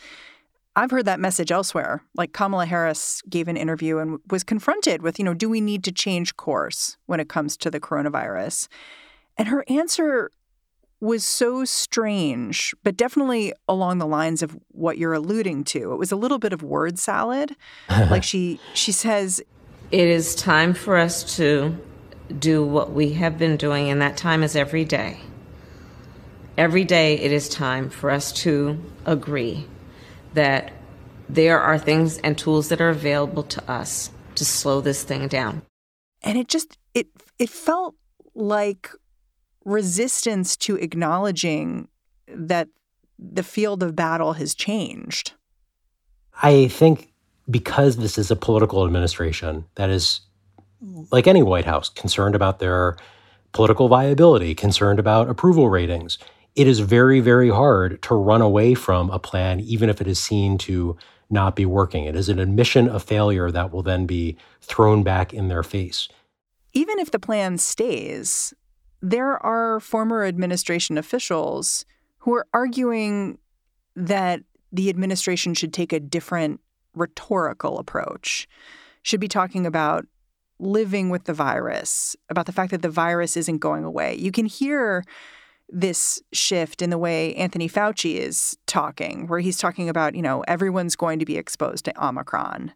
I've 0.76 0.92
heard 0.92 1.06
that 1.06 1.20
message 1.20 1.52
elsewhere. 1.52 2.04
Like 2.16 2.34
Kamala 2.34 2.66
Harris 2.66 3.22
gave 3.30 3.48
an 3.48 3.58
interview 3.58 4.00
and 4.00 4.20
was 4.30 4.44
confronted 4.44 5.02
with, 5.02 5.20
you 5.20 5.26
know, 5.26 5.34
do 5.34 5.48
we 5.50 5.62
need 5.62 5.84
to 5.84 5.92
change 5.92 6.36
course 6.36 6.98
when 7.06 7.20
it 7.20 7.30
comes 7.30 7.56
to 7.58 7.70
the 7.70 7.80
coronavirus? 7.80 8.68
And 9.38 9.48
her 9.50 9.64
answer 9.68 10.32
was 11.00 11.26
so 11.26 11.66
strange, 11.66 12.74
but 12.84 12.96
definitely 12.96 13.54
along 13.68 13.98
the 13.98 14.08
lines 14.08 14.42
of 14.42 14.58
what 14.70 14.98
you're 14.98 15.14
alluding 15.14 15.64
to. 15.66 15.92
It 15.92 15.98
was 15.98 16.12
a 16.12 16.16
little 16.16 16.40
bit 16.40 16.54
of 16.54 16.64
word 16.64 16.98
salad. 16.98 17.56
like 17.90 18.24
she 18.24 18.60
she 18.74 18.92
says 18.92 19.42
it 19.92 20.08
is 20.08 20.34
time 20.34 20.74
for 20.74 20.98
us 20.98 21.36
to 21.36 21.78
do 22.40 22.66
what 22.66 22.92
we 22.92 23.14
have 23.14 23.38
been 23.38 23.58
doing 23.58 23.90
and 23.90 24.02
that 24.02 24.18
time 24.18 24.42
is 24.42 24.56
every 24.56 24.86
day. 24.86 25.20
Every 26.58 26.84
day 26.84 27.20
it 27.20 27.32
is 27.32 27.50
time 27.50 27.90
for 27.90 28.10
us 28.10 28.32
to 28.44 28.82
agree 29.06 29.68
that 30.34 30.72
there 31.30 31.60
are 31.60 31.80
things 31.80 32.18
and 32.20 32.38
tools 32.38 32.70
that 32.70 32.82
are 32.82 32.90
available 32.90 33.44
to 33.44 33.72
us 33.72 34.12
to 34.36 34.46
slow 34.46 34.82
this 34.82 35.04
thing 35.04 35.28
down. 35.28 35.62
And 36.22 36.38
it 36.38 36.48
just 36.48 36.78
it 36.94 37.08
it 37.40 37.50
felt 37.50 37.96
like 38.36 38.90
resistance 39.66 40.58
to 40.58 40.76
acknowledging 40.76 41.88
that 42.28 42.68
the 43.18 43.44
field 43.44 43.84
of 43.84 43.96
battle 43.96 44.34
has 44.34 44.54
changed? 44.54 45.34
I 46.42 46.68
think 46.68 47.14
because 47.50 47.98
this 47.98 48.18
is 48.18 48.32
a 48.32 48.36
political 48.36 48.86
administration 48.86 49.66
that 49.76 49.90
is, 49.90 50.22
like 51.12 51.28
any 51.28 51.44
White 51.44 51.66
House, 51.66 51.90
concerned 51.90 52.36
about 52.36 52.60
their 52.60 52.98
political 53.52 53.88
viability, 53.88 54.56
concerned 54.56 55.00
about 55.00 55.30
approval 55.30 55.70
ratings, 55.70 56.18
it 56.56 56.68
is 56.68 56.80
very, 56.80 57.20
very 57.20 57.50
hard 57.50 58.02
to 58.04 58.16
run 58.16 58.42
away 58.42 58.74
from 58.76 59.10
a 59.10 59.20
plan, 59.20 59.60
even 59.60 59.90
if 59.90 60.02
it 60.02 60.08
is 60.08 60.20
seen 60.20 60.58
to 60.60 60.96
not 61.30 61.56
be 61.56 61.66
working. 61.66 62.06
It 62.06 62.16
is 62.16 62.30
an 62.30 62.40
admission 62.40 62.88
of 62.88 63.04
failure 63.04 63.50
that 63.50 63.72
will 63.72 63.82
then 63.82 64.06
be 64.06 64.38
thrown 64.62 65.04
back 65.04 65.34
in 65.34 65.48
their 65.48 65.64
face. 65.64 66.08
Even 66.74 67.00
if 67.00 67.12
the 67.12 67.20
plan 67.20 67.58
stays, 67.58 68.54
there 69.02 69.44
are 69.44 69.80
former 69.80 70.24
administration 70.24 70.98
officials 70.98 71.86
who 72.20 72.34
are 72.34 72.48
arguing 72.54 73.38
that 73.96 74.42
the 74.72 74.90
administration 74.90 75.54
should 75.54 75.74
take 75.74 75.94
a 75.94 76.00
different 76.00 76.60
rhetorical 76.96 77.80
approach, 77.80 78.48
should 79.02 79.20
be 79.20 79.28
talking 79.28 79.66
about 79.66 80.06
living 80.60 81.10
with 81.10 81.26
the 81.26 81.34
virus, 81.34 82.16
about 82.30 82.46
the 82.46 82.52
fact 82.52 82.72
that 82.72 82.82
the 82.82 82.90
virus 82.90 83.36
isn't 83.36 83.58
going 83.58 83.84
away. 83.84 84.16
You 84.16 84.32
can 84.32 84.46
hear 84.46 85.04
this 85.74 86.22
shift 86.32 86.82
in 86.82 86.92
the 86.92 86.98
way 86.98 87.34
Anthony 87.34 87.68
Fauci 87.68 88.16
is 88.16 88.56
talking, 88.68 89.28
where 89.28 89.40
he's 89.40 89.58
talking 89.58 89.90
about, 89.90 90.16
you 90.16 90.22
know, 90.22 90.42
everyone's 90.48 90.96
going 90.96 91.18
to 91.20 91.26
be 91.26 91.36
exposed 91.36 91.86
to 91.86 92.06
Omicron. 92.06 92.74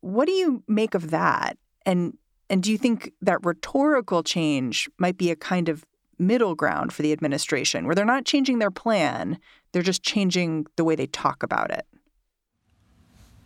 What 0.00 0.26
do 0.26 0.32
you 0.32 0.62
make 0.68 0.94
of 0.94 1.10
that? 1.10 1.56
And 1.86 2.16
and 2.50 2.62
do 2.62 2.70
you 2.70 2.78
think 2.78 3.12
that 3.20 3.44
rhetorical 3.44 4.22
change 4.22 4.88
might 4.98 5.18
be 5.18 5.30
a 5.30 5.36
kind 5.36 5.68
of 5.68 5.84
middle 6.18 6.54
ground 6.54 6.92
for 6.92 7.02
the 7.02 7.12
administration 7.12 7.86
where 7.86 7.94
they're 7.94 8.04
not 8.04 8.24
changing 8.24 8.58
their 8.58 8.70
plan, 8.70 9.38
they're 9.72 9.82
just 9.82 10.02
changing 10.02 10.66
the 10.76 10.84
way 10.84 10.96
they 10.96 11.06
talk 11.06 11.42
about 11.42 11.70
it? 11.70 11.86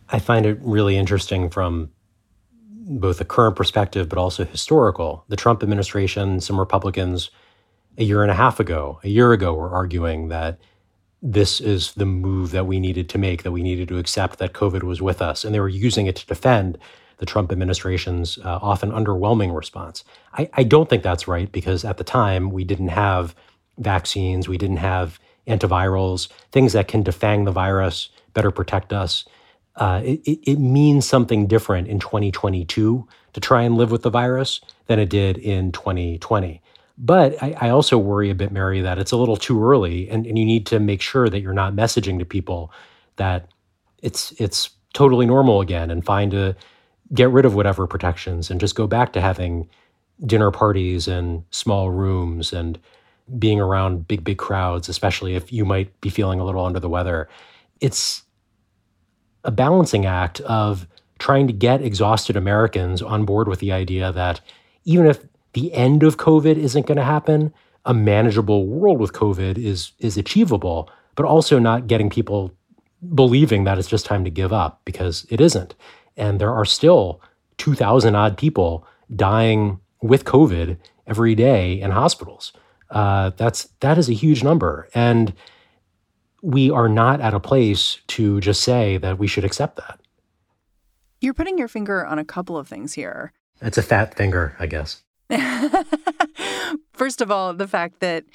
I 0.09 0.19
find 0.19 0.45
it 0.45 0.57
really 0.61 0.97
interesting 0.97 1.49
from 1.49 1.91
both 2.85 3.19
a 3.21 3.25
current 3.25 3.55
perspective 3.55 4.09
but 4.09 4.17
also 4.17 4.45
historical. 4.45 5.25
The 5.29 5.35
Trump 5.35 5.63
administration, 5.63 6.39
some 6.41 6.59
Republicans 6.59 7.29
a 7.97 8.03
year 8.03 8.21
and 8.21 8.31
a 8.31 8.35
half 8.35 8.59
ago, 8.59 8.99
a 9.03 9.09
year 9.09 9.31
ago, 9.33 9.53
were 9.53 9.69
arguing 9.69 10.29
that 10.29 10.59
this 11.21 11.61
is 11.61 11.93
the 11.93 12.05
move 12.05 12.51
that 12.51 12.67
we 12.67 12.79
needed 12.79 13.07
to 13.09 13.17
make, 13.17 13.43
that 13.43 13.51
we 13.51 13.63
needed 13.63 13.87
to 13.87 13.97
accept 13.97 14.39
that 14.39 14.53
COVID 14.53 14.83
was 14.83 15.01
with 15.01 15.21
us. 15.21 15.45
And 15.45 15.55
they 15.55 15.59
were 15.59 15.69
using 15.69 16.05
it 16.05 16.17
to 16.17 16.27
defend 16.27 16.77
the 17.17 17.25
Trump 17.25 17.51
administration's 17.51 18.37
uh, 18.39 18.59
often 18.61 18.91
underwhelming 18.91 19.55
response. 19.55 20.03
I, 20.33 20.49
I 20.53 20.63
don't 20.63 20.89
think 20.89 21.03
that's 21.03 21.27
right 21.27 21.49
because 21.51 21.85
at 21.85 21.97
the 21.97 22.03
time 22.03 22.51
we 22.51 22.65
didn't 22.65 22.89
have 22.89 23.35
vaccines, 23.77 24.49
we 24.49 24.57
didn't 24.57 24.77
have 24.77 25.19
antivirals, 25.47 26.27
things 26.51 26.73
that 26.73 26.87
can 26.87 27.03
defang 27.03 27.45
the 27.45 27.51
virus, 27.51 28.09
better 28.33 28.51
protect 28.51 28.91
us. 28.91 29.25
Uh, 29.75 30.01
it, 30.03 30.19
it, 30.25 30.59
means 30.59 31.07
something 31.07 31.47
different 31.47 31.87
in 31.87 31.99
2022 31.99 33.07
to 33.33 33.39
try 33.39 33.63
and 33.63 33.75
live 33.75 33.89
with 33.89 34.03
the 34.03 34.09
virus 34.09 34.61
than 34.85 34.99
it 34.99 35.09
did 35.09 35.37
in 35.37 35.71
2020. 35.71 36.61
But 36.97 37.41
I, 37.41 37.55
I, 37.59 37.69
also 37.69 37.97
worry 37.97 38.29
a 38.29 38.35
bit, 38.35 38.51
Mary, 38.51 38.81
that 38.81 38.99
it's 38.99 39.11
a 39.11 39.17
little 39.17 39.35
too 39.35 39.63
early, 39.63 40.07
and, 40.09 40.27
and 40.27 40.37
you 40.37 40.45
need 40.45 40.67
to 40.67 40.79
make 40.79 41.01
sure 41.01 41.27
that 41.27 41.41
you're 41.41 41.53
not 41.53 41.73
messaging 41.73 42.19
to 42.19 42.25
people 42.25 42.71
that 43.15 43.47
it's 44.03 44.31
it's 44.39 44.69
totally 44.93 45.25
normal 45.25 45.59
again, 45.61 45.89
and 45.89 46.05
find 46.05 46.31
to 46.31 46.55
get 47.13 47.31
rid 47.31 47.45
of 47.45 47.55
whatever 47.55 47.87
protections 47.87 48.51
and 48.51 48.59
just 48.59 48.75
go 48.75 48.85
back 48.85 49.13
to 49.13 49.21
having 49.21 49.67
dinner 50.25 50.51
parties 50.51 51.07
and 51.07 51.43
small 51.49 51.89
rooms 51.89 52.53
and 52.53 52.79
being 53.39 53.59
around 53.59 54.07
big 54.07 54.23
big 54.23 54.37
crowds, 54.37 54.87
especially 54.87 55.35
if 55.35 55.51
you 55.51 55.65
might 55.65 55.99
be 56.01 56.09
feeling 56.09 56.39
a 56.39 56.45
little 56.45 56.63
under 56.63 56.79
the 56.79 56.89
weather. 56.89 57.27
It's 57.81 58.21
a 59.43 59.51
balancing 59.51 60.05
act 60.05 60.41
of 60.41 60.87
trying 61.19 61.47
to 61.47 61.53
get 61.53 61.81
exhausted 61.81 62.35
Americans 62.35 63.01
on 63.01 63.25
board 63.25 63.47
with 63.47 63.59
the 63.59 63.71
idea 63.71 64.11
that 64.11 64.41
even 64.85 65.05
if 65.05 65.25
the 65.53 65.73
end 65.73 66.03
of 66.03 66.17
COVID 66.17 66.57
isn't 66.57 66.87
going 66.87 66.97
to 66.97 67.03
happen. 67.03 67.53
A 67.85 67.93
manageable 67.93 68.65
world 68.67 68.99
with 68.99 69.13
COVID 69.13 69.57
is 69.57 69.91
is 69.99 70.17
achievable, 70.17 70.89
but 71.15 71.25
also 71.25 71.59
not 71.59 71.87
getting 71.87 72.09
people 72.09 72.53
believing 73.13 73.65
that 73.65 73.77
it's 73.77 73.89
just 73.89 74.05
time 74.05 74.23
to 74.23 74.29
give 74.29 74.53
up 74.53 74.81
because 74.85 75.25
it 75.29 75.41
isn't. 75.41 75.75
And 76.15 76.39
there 76.39 76.53
are 76.53 76.65
still 76.65 77.21
2,000 77.57 78.15
odd 78.15 78.37
people 78.37 78.87
dying 79.13 79.79
with 80.01 80.25
COVID 80.25 80.77
every 81.07 81.35
day 81.35 81.79
in 81.79 81.91
hospitals. 81.91 82.53
Uh, 82.89 83.31
that's 83.37 83.69
that 83.79 83.97
is 83.97 84.09
a 84.09 84.13
huge 84.13 84.43
number, 84.43 84.87
and 84.93 85.33
we 86.43 86.69
are 86.69 86.89
not 86.89 87.21
at 87.21 87.33
a 87.33 87.39
place 87.39 87.99
to 88.07 88.39
just 88.41 88.61
say 88.61 88.97
that 88.97 89.17
we 89.17 89.27
should 89.27 89.43
accept 89.45 89.77
that. 89.77 89.99
You're 91.21 91.33
putting 91.33 91.57
your 91.57 91.69
finger 91.69 92.05
on 92.05 92.19
a 92.19 92.25
couple 92.25 92.57
of 92.57 92.67
things 92.67 92.93
here. 92.93 93.31
It's 93.61 93.77
a 93.77 93.81
fat 93.81 94.15
finger, 94.15 94.55
I 94.59 94.67
guess. 94.67 95.01
First 96.93 97.21
of 97.21 97.31
all, 97.31 97.53
the 97.53 97.67
fact 97.67 97.99
that 97.99 98.25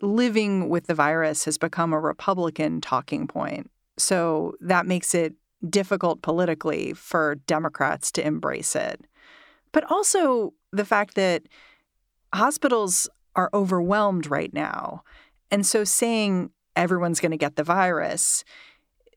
living 0.00 0.68
with 0.68 0.86
the 0.86 0.94
virus 0.94 1.44
has 1.44 1.58
become 1.58 1.92
a 1.92 2.00
Republican 2.00 2.80
talking 2.80 3.26
point. 3.26 3.70
So 3.98 4.54
that 4.60 4.86
makes 4.86 5.14
it 5.14 5.34
difficult 5.68 6.22
politically 6.22 6.92
for 6.92 7.36
Democrats 7.46 8.12
to 8.12 8.26
embrace 8.26 8.76
it. 8.76 9.06
But 9.72 9.90
also 9.90 10.52
the 10.72 10.84
fact 10.84 11.14
that 11.14 11.44
hospitals 12.34 13.08
are 13.34 13.50
overwhelmed 13.54 14.30
right 14.30 14.52
now. 14.52 15.02
And 15.50 15.66
so 15.66 15.84
saying 15.84 16.50
everyone's 16.74 17.20
going 17.20 17.30
to 17.30 17.36
get 17.36 17.56
the 17.56 17.64
virus, 17.64 18.44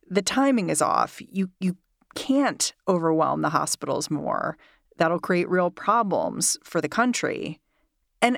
the 0.10 0.22
timing 0.22 0.70
is 0.70 0.82
off. 0.82 1.22
You 1.30 1.50
you 1.60 1.78
can't 2.16 2.74
overwhelm 2.88 3.42
the 3.42 3.50
hospitals 3.50 4.10
more 4.10 4.58
that'll 5.00 5.20
create 5.20 5.50
real 5.50 5.72
problems 5.72 6.58
for 6.64 6.82
the 6.82 6.90
country. 6.90 7.60
And 8.22 8.38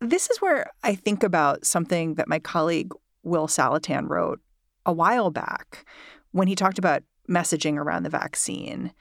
this 0.00 0.30
is 0.30 0.40
where 0.40 0.70
I 0.82 0.94
think 0.94 1.22
about 1.22 1.66
something 1.66 2.14
that 2.14 2.28
my 2.28 2.38
colleague 2.38 2.92
Will 3.22 3.46
Saletan 3.46 4.08
wrote 4.08 4.40
a 4.86 4.92
while 4.92 5.30
back 5.30 5.84
when 6.30 6.48
he 6.48 6.56
talked 6.56 6.78
about 6.78 7.02
messaging 7.28 7.76
around 7.76 8.04
the 8.04 8.10
vaccine. 8.10 8.92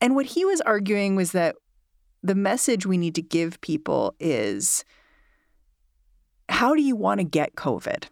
And 0.00 0.14
what 0.14 0.26
he 0.26 0.44
was 0.44 0.60
arguing 0.62 1.16
was 1.16 1.32
that 1.32 1.56
the 2.22 2.34
message 2.34 2.86
we 2.86 2.98
need 2.98 3.14
to 3.14 3.22
give 3.22 3.60
people 3.60 4.14
is 4.18 4.84
how 6.48 6.74
do 6.74 6.82
you 6.82 6.96
want 6.96 7.18
to 7.18 7.24
get 7.24 7.54
COVID? 7.54 8.04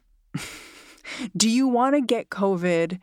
do 1.36 1.48
you 1.48 1.66
want 1.66 1.94
to 1.94 2.00
get 2.00 2.28
COVID 2.30 2.98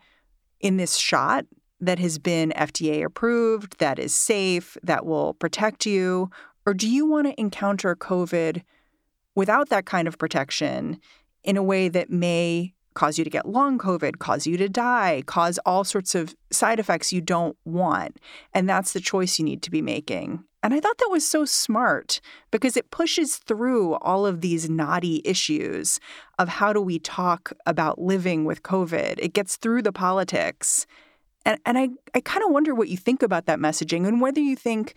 in 0.60 0.76
this 0.76 0.96
shot 0.96 1.46
that 1.80 1.98
has 1.98 2.18
been 2.18 2.52
FDA 2.56 3.04
approved, 3.04 3.78
that 3.78 3.98
is 3.98 4.14
safe, 4.14 4.76
that 4.82 5.06
will 5.06 5.34
protect 5.34 5.86
you? 5.86 6.30
Or 6.66 6.74
do 6.74 6.88
you 6.88 7.06
want 7.06 7.26
to 7.26 7.40
encounter 7.40 7.96
COVID 7.96 8.62
without 9.34 9.68
that 9.70 9.86
kind 9.86 10.06
of 10.06 10.18
protection 10.18 11.00
in 11.42 11.56
a 11.56 11.62
way 11.62 11.88
that 11.88 12.10
may 12.10 12.74
cause 12.94 13.18
you 13.18 13.24
to 13.24 13.30
get 13.30 13.48
long 13.48 13.78
COVID, 13.78 14.18
cause 14.18 14.46
you 14.46 14.56
to 14.56 14.68
die, 14.68 15.22
cause 15.26 15.58
all 15.64 15.84
sorts 15.84 16.14
of 16.14 16.34
side 16.50 16.78
effects 16.78 17.12
you 17.12 17.20
don't 17.20 17.56
want? 17.64 18.18
And 18.52 18.68
that's 18.68 18.92
the 18.92 19.00
choice 19.00 19.38
you 19.38 19.44
need 19.44 19.62
to 19.62 19.70
be 19.70 19.80
making. 19.80 20.44
And 20.62 20.74
I 20.74 20.80
thought 20.80 20.98
that 20.98 21.08
was 21.10 21.26
so 21.26 21.46
smart 21.46 22.20
because 22.50 22.76
it 22.76 22.90
pushes 22.90 23.36
through 23.36 23.94
all 23.94 24.26
of 24.26 24.42
these 24.42 24.68
knotty 24.68 25.22
issues 25.24 25.98
of 26.38 26.48
how 26.48 26.72
do 26.72 26.82
we 26.82 26.98
talk 26.98 27.52
about 27.64 27.98
living 27.98 28.44
with 28.44 28.62
COVID. 28.62 29.18
It 29.18 29.32
gets 29.32 29.56
through 29.56 29.82
the 29.82 29.92
politics 29.92 30.86
and, 31.44 31.58
and 31.64 31.78
I, 31.78 31.88
I 32.14 32.20
kind 32.20 32.44
of 32.44 32.50
wonder 32.50 32.74
what 32.74 32.88
you 32.88 32.96
think 32.96 33.22
about 33.22 33.46
that 33.46 33.58
messaging 33.58 34.06
and 34.06 34.20
whether 34.20 34.40
you 34.40 34.56
think 34.56 34.94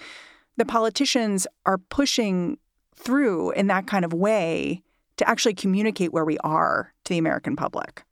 the 0.57 0.65
politicians 0.65 1.47
are 1.65 1.77
pushing 1.77 2.57
through 2.95 3.51
in 3.51 3.67
that 3.67 3.87
kind 3.87 4.05
of 4.05 4.13
way 4.13 4.81
to 5.17 5.29
actually 5.29 5.53
communicate 5.53 6.11
where 6.11 6.25
we 6.25 6.37
are 6.39 6.93
to 7.05 7.13
the 7.13 7.17
American 7.17 7.55
public. 7.55 8.03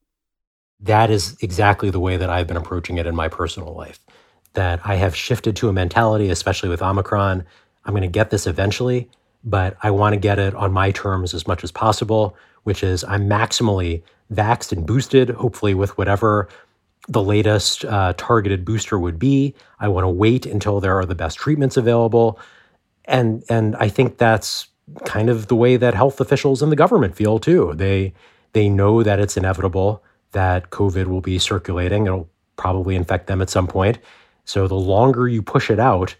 That 0.79 1.09
is 1.09 1.37
exactly 1.41 1.89
the 1.89 1.99
way 1.99 2.17
that 2.17 2.29
I've 2.29 2.47
been 2.47 2.57
approaching 2.57 2.97
it 2.97 3.05
in 3.05 3.15
my 3.15 3.27
personal 3.27 3.73
life. 3.73 3.99
That 4.53 4.81
I 4.83 4.95
have 4.95 5.15
shifted 5.15 5.55
to 5.57 5.69
a 5.69 5.73
mentality, 5.73 6.29
especially 6.29 6.69
with 6.69 6.81
Omicron. 6.81 7.45
I'm 7.85 7.93
going 7.93 8.01
to 8.01 8.07
get 8.07 8.31
this 8.31 8.47
eventually, 8.47 9.09
but 9.43 9.77
I 9.81 9.91
want 9.91 10.13
to 10.13 10.19
get 10.19 10.39
it 10.39 10.55
on 10.55 10.71
my 10.71 10.91
terms 10.91 11.33
as 11.33 11.47
much 11.47 11.63
as 11.63 11.71
possible, 11.71 12.35
which 12.63 12.83
is 12.83 13.03
I'm 13.03 13.29
maximally 13.29 14.01
vaxxed 14.33 14.71
and 14.71 14.85
boosted, 14.85 15.29
hopefully 15.29 15.73
with 15.73 15.97
whatever 15.97 16.49
the 17.07 17.23
latest 17.23 17.85
uh, 17.85 18.13
targeted 18.17 18.63
booster 18.63 18.97
would 18.99 19.17
be. 19.17 19.55
I 19.79 19.87
want 19.87 20.05
to 20.05 20.09
wait 20.09 20.45
until 20.45 20.79
there 20.79 20.97
are 20.97 21.05
the 21.05 21.15
best 21.15 21.37
treatments 21.37 21.77
available. 21.77 22.39
And, 23.05 23.43
and 23.49 23.75
I 23.77 23.89
think 23.89 24.17
that's 24.17 24.67
kind 25.05 25.29
of 25.29 25.47
the 25.47 25.55
way 25.55 25.77
that 25.77 25.93
health 25.93 26.21
officials 26.21 26.61
and 26.61 26.71
the 26.71 26.75
government 26.75 27.15
feel 27.15 27.39
too. 27.39 27.73
They, 27.75 28.13
they 28.53 28.69
know 28.69 29.03
that 29.03 29.19
it's 29.19 29.37
inevitable 29.37 30.03
that 30.31 30.69
COVID 30.69 31.07
will 31.07 31.21
be 31.21 31.39
circulating. 31.39 32.05
It'll 32.05 32.29
probably 32.55 32.95
infect 32.95 33.27
them 33.27 33.41
at 33.41 33.49
some 33.49 33.67
point. 33.67 33.97
So 34.45 34.67
the 34.67 34.75
longer 34.75 35.27
you 35.27 35.41
push 35.41 35.69
it 35.69 35.79
out, 35.79 36.15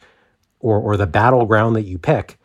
or, 0.59 0.79
or 0.79 0.95
the 0.95 1.07
battleground 1.07 1.75
that 1.75 1.83
you 1.83 1.97
pick, 1.97 2.37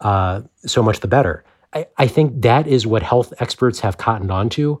uh, 0.00 0.42
so 0.66 0.82
much 0.82 1.00
the 1.00 1.08
better. 1.08 1.44
I, 1.72 1.86
I 1.96 2.06
think 2.06 2.42
that 2.42 2.66
is 2.66 2.86
what 2.86 3.02
health 3.02 3.32
experts 3.38 3.80
have 3.80 3.98
cottoned 3.98 4.30
onto. 4.30 4.78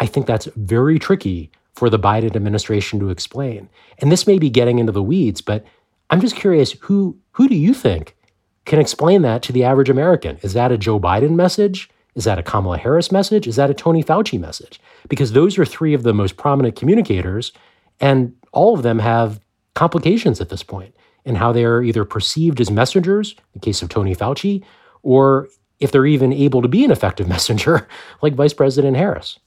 I 0.00 0.06
think 0.06 0.26
that's 0.26 0.46
very 0.56 0.98
tricky 0.98 1.50
for 1.74 1.90
the 1.90 1.98
Biden 1.98 2.36
administration 2.36 3.00
to 3.00 3.10
explain. 3.10 3.68
And 3.98 4.10
this 4.10 4.26
may 4.26 4.38
be 4.38 4.50
getting 4.50 4.78
into 4.78 4.92
the 4.92 5.02
weeds, 5.02 5.40
but 5.40 5.64
I'm 6.10 6.20
just 6.20 6.36
curious 6.36 6.72
who 6.72 7.18
who 7.32 7.48
do 7.48 7.56
you 7.56 7.74
think 7.74 8.16
can 8.64 8.78
explain 8.78 9.22
that 9.22 9.42
to 9.42 9.52
the 9.52 9.64
average 9.64 9.90
American? 9.90 10.38
Is 10.42 10.54
that 10.54 10.72
a 10.72 10.78
Joe 10.78 10.98
Biden 10.98 11.34
message? 11.34 11.90
Is 12.14 12.24
that 12.24 12.38
a 12.38 12.42
Kamala 12.42 12.78
Harris 12.78 13.10
message? 13.10 13.46
Is 13.46 13.56
that 13.56 13.70
a 13.70 13.74
Tony 13.74 14.02
Fauci 14.02 14.38
message? 14.38 14.80
Because 15.08 15.32
those 15.32 15.58
are 15.58 15.64
three 15.64 15.94
of 15.94 16.04
the 16.04 16.14
most 16.14 16.36
prominent 16.36 16.76
communicators, 16.76 17.52
and 18.00 18.34
all 18.52 18.74
of 18.74 18.82
them 18.82 19.00
have 19.00 19.40
complications 19.74 20.40
at 20.40 20.48
this 20.48 20.62
point 20.62 20.94
in 21.24 21.34
how 21.34 21.52
they 21.52 21.64
are 21.64 21.82
either 21.82 22.04
perceived 22.04 22.60
as 22.60 22.70
messengers, 22.70 23.32
in 23.32 23.44
the 23.54 23.58
case 23.58 23.82
of 23.82 23.88
Tony 23.88 24.14
Fauci, 24.14 24.62
or 25.02 25.48
if 25.80 25.90
they're 25.90 26.06
even 26.06 26.32
able 26.32 26.62
to 26.62 26.68
be 26.68 26.84
an 26.84 26.92
effective 26.92 27.28
messenger, 27.34 27.88
like 28.22 28.34
Vice 28.34 28.54
President 28.54 28.96
Harris. 28.96 29.40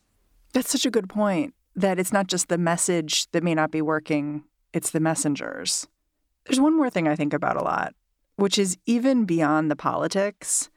That's 0.54 0.70
such 0.70 0.86
a 0.86 0.92
good 0.92 1.08
point 1.08 1.54
that 1.78 2.00
it's 2.00 2.12
not 2.12 2.28
just 2.28 2.50
the 2.50 2.58
message 2.58 3.30
that 3.32 3.44
may 3.44 3.54
not 3.54 3.72
be 3.72 3.82
working, 3.82 4.44
it's 4.74 4.90
the 4.90 5.00
messengers. 5.00 5.88
There's 6.46 6.60
one 6.60 6.76
more 6.76 6.90
thing 6.90 7.08
I 7.08 7.16
think 7.16 7.34
about 7.34 7.56
a 7.56 7.64
lot, 7.64 7.94
which 8.36 8.58
is 8.58 8.78
even 8.88 9.26
beyond 9.26 9.70
the 9.70 9.76
politics, 9.76 10.70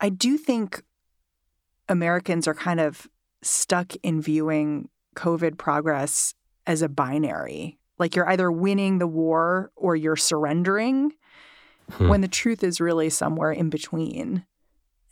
I 0.00 0.10
do 0.10 0.36
think 0.36 0.82
Americans 1.88 2.46
are 2.46 2.54
kind 2.54 2.78
of 2.78 3.08
stuck 3.42 3.94
in 4.02 4.20
viewing 4.20 4.90
COVID 5.16 5.56
progress 5.56 6.34
as 6.66 6.82
a 6.82 6.88
binary. 6.88 7.78
Like 7.98 8.14
you're 8.14 8.28
either 8.28 8.52
winning 8.52 8.98
the 8.98 9.06
war 9.06 9.70
or 9.76 9.96
you're 9.96 10.16
surrendering, 10.16 11.12
hmm. 11.92 12.08
when 12.08 12.20
the 12.20 12.28
truth 12.28 12.62
is 12.62 12.80
really 12.80 13.08
somewhere 13.08 13.52
in 13.52 13.70
between. 13.70 14.44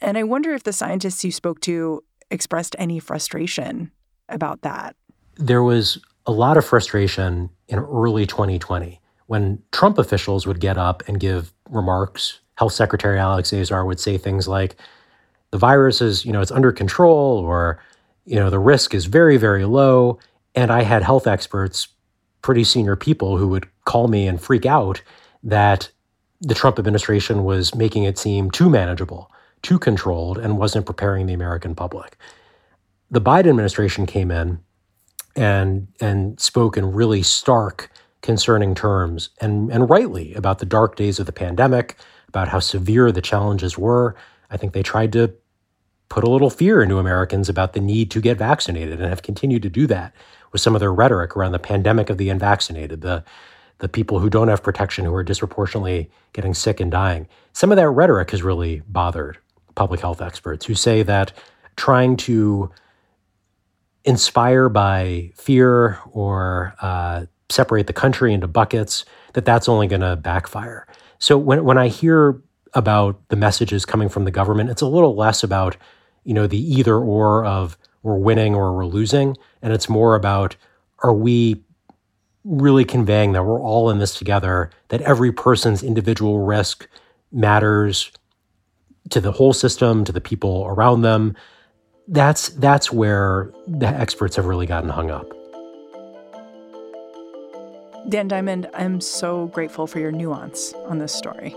And 0.00 0.18
I 0.18 0.24
wonder 0.24 0.52
if 0.52 0.64
the 0.64 0.72
scientists 0.72 1.24
you 1.24 1.32
spoke 1.32 1.60
to 1.60 2.02
expressed 2.30 2.76
any 2.78 2.98
frustration 2.98 3.92
about 4.28 4.62
that. 4.62 4.96
There 5.36 5.62
was 5.62 5.98
a 6.26 6.32
lot 6.32 6.56
of 6.56 6.64
frustration 6.64 7.50
in 7.68 7.78
early 7.78 8.26
2020 8.26 9.00
when 9.26 9.62
Trump 9.72 9.98
officials 9.98 10.46
would 10.46 10.60
get 10.60 10.78
up 10.78 11.02
and 11.08 11.18
give 11.18 11.52
remarks. 11.70 12.40
Health 12.56 12.72
Secretary 12.72 13.18
Alex 13.18 13.52
Azar 13.52 13.84
would 13.84 13.98
say 13.98 14.18
things 14.18 14.46
like, 14.46 14.76
the 15.50 15.58
virus 15.58 16.00
is, 16.00 16.24
you 16.24 16.32
know, 16.32 16.40
it's 16.40 16.50
under 16.50 16.72
control 16.72 17.38
or, 17.38 17.82
you 18.24 18.36
know, 18.36 18.50
the 18.50 18.58
risk 18.58 18.94
is 18.94 19.06
very, 19.06 19.36
very 19.36 19.64
low. 19.64 20.18
And 20.54 20.70
I 20.70 20.82
had 20.82 21.02
health 21.02 21.26
experts, 21.26 21.88
pretty 22.42 22.64
senior 22.64 22.96
people 22.96 23.36
who 23.36 23.48
would 23.48 23.68
call 23.84 24.08
me 24.08 24.26
and 24.26 24.40
freak 24.40 24.66
out 24.66 25.02
that 25.42 25.90
the 26.40 26.54
Trump 26.54 26.78
administration 26.78 27.44
was 27.44 27.74
making 27.74 28.04
it 28.04 28.18
seem 28.18 28.50
too 28.50 28.68
manageable, 28.68 29.30
too 29.62 29.78
controlled, 29.78 30.38
and 30.38 30.58
wasn't 30.58 30.86
preparing 30.86 31.26
the 31.26 31.34
American 31.34 31.74
public. 31.74 32.16
The 33.10 33.20
Biden 33.20 33.50
administration 33.50 34.06
came 34.06 34.30
in 34.30 34.60
and 35.36 35.88
and 36.00 36.38
spoke 36.40 36.76
in 36.76 36.92
really 36.92 37.22
stark, 37.22 37.90
concerning 38.20 38.74
terms, 38.74 39.30
and 39.40 39.70
and 39.70 39.88
rightly 39.90 40.34
about 40.34 40.58
the 40.58 40.66
dark 40.66 40.96
days 40.96 41.18
of 41.18 41.26
the 41.26 41.32
pandemic, 41.32 41.96
about 42.28 42.48
how 42.48 42.58
severe 42.58 43.12
the 43.12 43.22
challenges 43.22 43.76
were. 43.78 44.14
I 44.50 44.56
think 44.56 44.72
they 44.72 44.82
tried 44.82 45.12
to 45.14 45.34
put 46.08 46.24
a 46.24 46.30
little 46.30 46.50
fear 46.50 46.82
into 46.82 46.98
Americans 46.98 47.48
about 47.48 47.72
the 47.72 47.80
need 47.80 48.10
to 48.10 48.20
get 48.20 48.36
vaccinated 48.36 49.00
and 49.00 49.08
have 49.08 49.22
continued 49.22 49.62
to 49.62 49.70
do 49.70 49.86
that 49.86 50.14
with 50.52 50.60
some 50.60 50.74
of 50.74 50.80
their 50.80 50.92
rhetoric 50.92 51.34
around 51.36 51.52
the 51.52 51.58
pandemic 51.58 52.10
of 52.10 52.18
the 52.18 52.28
unvaccinated, 52.28 53.00
the 53.00 53.24
the 53.78 53.88
people 53.88 54.20
who 54.20 54.30
don't 54.30 54.48
have 54.48 54.62
protection 54.62 55.04
who 55.04 55.14
are 55.14 55.24
disproportionately 55.24 56.08
getting 56.32 56.54
sick 56.54 56.78
and 56.78 56.92
dying. 56.92 57.26
Some 57.52 57.72
of 57.72 57.76
that 57.76 57.88
rhetoric 57.90 58.30
has 58.30 58.42
really 58.42 58.82
bothered 58.86 59.38
public 59.74 60.00
health 60.00 60.22
experts 60.22 60.66
who 60.66 60.74
say 60.74 61.02
that 61.02 61.32
trying 61.76 62.16
to 62.18 62.70
inspire 64.04 64.68
by 64.68 65.30
fear 65.36 65.98
or 66.10 66.74
uh, 66.80 67.26
separate 67.48 67.86
the 67.86 67.92
country 67.92 68.32
into 68.32 68.46
buckets, 68.46 69.04
that 69.34 69.44
that's 69.44 69.68
only 69.68 69.86
going 69.86 70.00
to 70.00 70.16
backfire. 70.16 70.86
So 71.18 71.38
when, 71.38 71.64
when 71.64 71.78
I 71.78 71.88
hear 71.88 72.40
about 72.74 73.20
the 73.28 73.36
messages 73.36 73.84
coming 73.84 74.08
from 74.08 74.24
the 74.24 74.30
government, 74.30 74.70
it's 74.70 74.82
a 74.82 74.86
little 74.86 75.14
less 75.14 75.42
about 75.42 75.76
you 76.24 76.34
know, 76.34 76.46
the 76.46 76.58
either 76.58 76.96
or 76.96 77.44
of 77.44 77.76
we're 78.02 78.18
winning 78.18 78.54
or 78.54 78.74
we're 78.74 78.86
losing. 78.86 79.36
And 79.60 79.72
it's 79.72 79.88
more 79.88 80.14
about 80.14 80.56
are 81.02 81.14
we 81.14 81.62
really 82.44 82.84
conveying 82.84 83.32
that 83.32 83.44
we're 83.44 83.60
all 83.60 83.90
in 83.90 83.98
this 83.98 84.16
together, 84.16 84.70
that 84.88 85.00
every 85.02 85.32
person's 85.32 85.82
individual 85.82 86.40
risk 86.40 86.88
matters 87.30 88.10
to 89.10 89.20
the 89.20 89.32
whole 89.32 89.52
system, 89.52 90.04
to 90.04 90.12
the 90.12 90.20
people 90.20 90.64
around 90.66 91.02
them. 91.02 91.36
That's 92.08 92.50
that's 92.50 92.92
where 92.92 93.50
the 93.66 93.86
experts 93.86 94.36
have 94.36 94.46
really 94.46 94.66
gotten 94.66 94.90
hung 94.90 95.10
up. 95.10 95.30
Dan 98.08 98.26
Diamond, 98.28 98.68
I'm 98.74 99.00
so 99.00 99.46
grateful 99.46 99.86
for 99.86 100.00
your 100.00 100.10
nuance 100.10 100.72
on 100.86 100.98
this 100.98 101.14
story. 101.14 101.54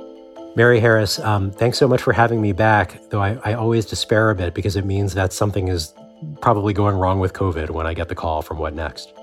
Mary 0.55 0.79
Harris, 0.79 1.19
um, 1.19 1.51
thanks 1.51 1.77
so 1.77 1.87
much 1.87 2.01
for 2.01 2.13
having 2.13 2.41
me 2.41 2.53
back, 2.53 3.01
though 3.09 3.21
I, 3.21 3.37
I 3.43 3.53
always 3.55 3.85
despair 3.85 4.29
a 4.29 4.35
bit 4.35 4.53
because 4.53 4.75
it 4.75 4.85
means 4.85 5.13
that 5.15 5.33
something 5.33 5.67
is 5.67 5.93
probably 6.41 6.71
going 6.71 6.95
wrong 6.95 7.19
with 7.19 7.33
COVID 7.33 7.71
when 7.71 7.85
I 7.85 7.93
get 7.93 8.07
the 8.07 8.15
call 8.15 8.41
from 8.41 8.57
What 8.59 8.73
Next. 8.73 9.13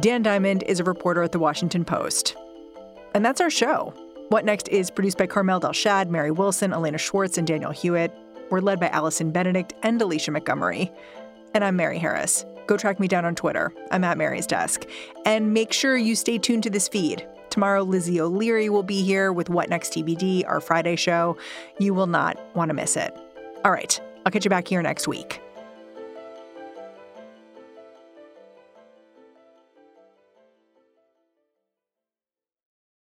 Dan 0.00 0.22
Diamond 0.22 0.62
is 0.64 0.80
a 0.80 0.84
reporter 0.84 1.22
at 1.22 1.32
the 1.32 1.38
Washington 1.38 1.84
Post. 1.84 2.36
And 3.14 3.24
that's 3.24 3.40
our 3.40 3.50
show. 3.50 3.94
What 4.28 4.44
Next 4.44 4.68
is 4.68 4.90
produced 4.90 5.18
by 5.18 5.26
Carmel 5.26 5.60
Delshad, 5.60 6.08
Mary 6.08 6.30
Wilson, 6.30 6.72
Elena 6.72 6.98
Schwartz, 6.98 7.38
and 7.38 7.46
Daniel 7.46 7.70
Hewitt. 7.72 8.12
We're 8.50 8.60
led 8.60 8.80
by 8.80 8.88
Allison 8.88 9.30
Benedict 9.30 9.74
and 9.82 10.00
Alicia 10.00 10.30
Montgomery. 10.30 10.92
And 11.54 11.64
I'm 11.64 11.76
Mary 11.76 11.98
Harris. 11.98 12.44
Go 12.66 12.76
track 12.76 12.98
me 12.98 13.08
down 13.08 13.24
on 13.24 13.34
Twitter. 13.34 13.72
I'm 13.90 14.04
at 14.04 14.18
Mary's 14.18 14.46
Desk. 14.46 14.84
And 15.24 15.52
make 15.52 15.72
sure 15.72 15.96
you 15.96 16.14
stay 16.14 16.38
tuned 16.38 16.62
to 16.64 16.70
this 16.70 16.88
feed. 16.88 17.26
Tomorrow, 17.50 17.82
Lizzie 17.84 18.20
O'Leary 18.20 18.68
will 18.68 18.82
be 18.82 19.02
here 19.02 19.32
with 19.32 19.48
What 19.48 19.68
Next 19.68 19.92
TBD, 19.92 20.44
our 20.46 20.60
Friday 20.60 20.96
show. 20.96 21.36
You 21.78 21.94
will 21.94 22.08
not 22.08 22.36
want 22.56 22.70
to 22.70 22.74
miss 22.74 22.96
it. 22.96 23.16
All 23.64 23.70
right, 23.70 24.00
I'll 24.26 24.32
catch 24.32 24.44
you 24.44 24.50
back 24.50 24.66
here 24.66 24.82
next 24.82 25.06
week. 25.06 25.40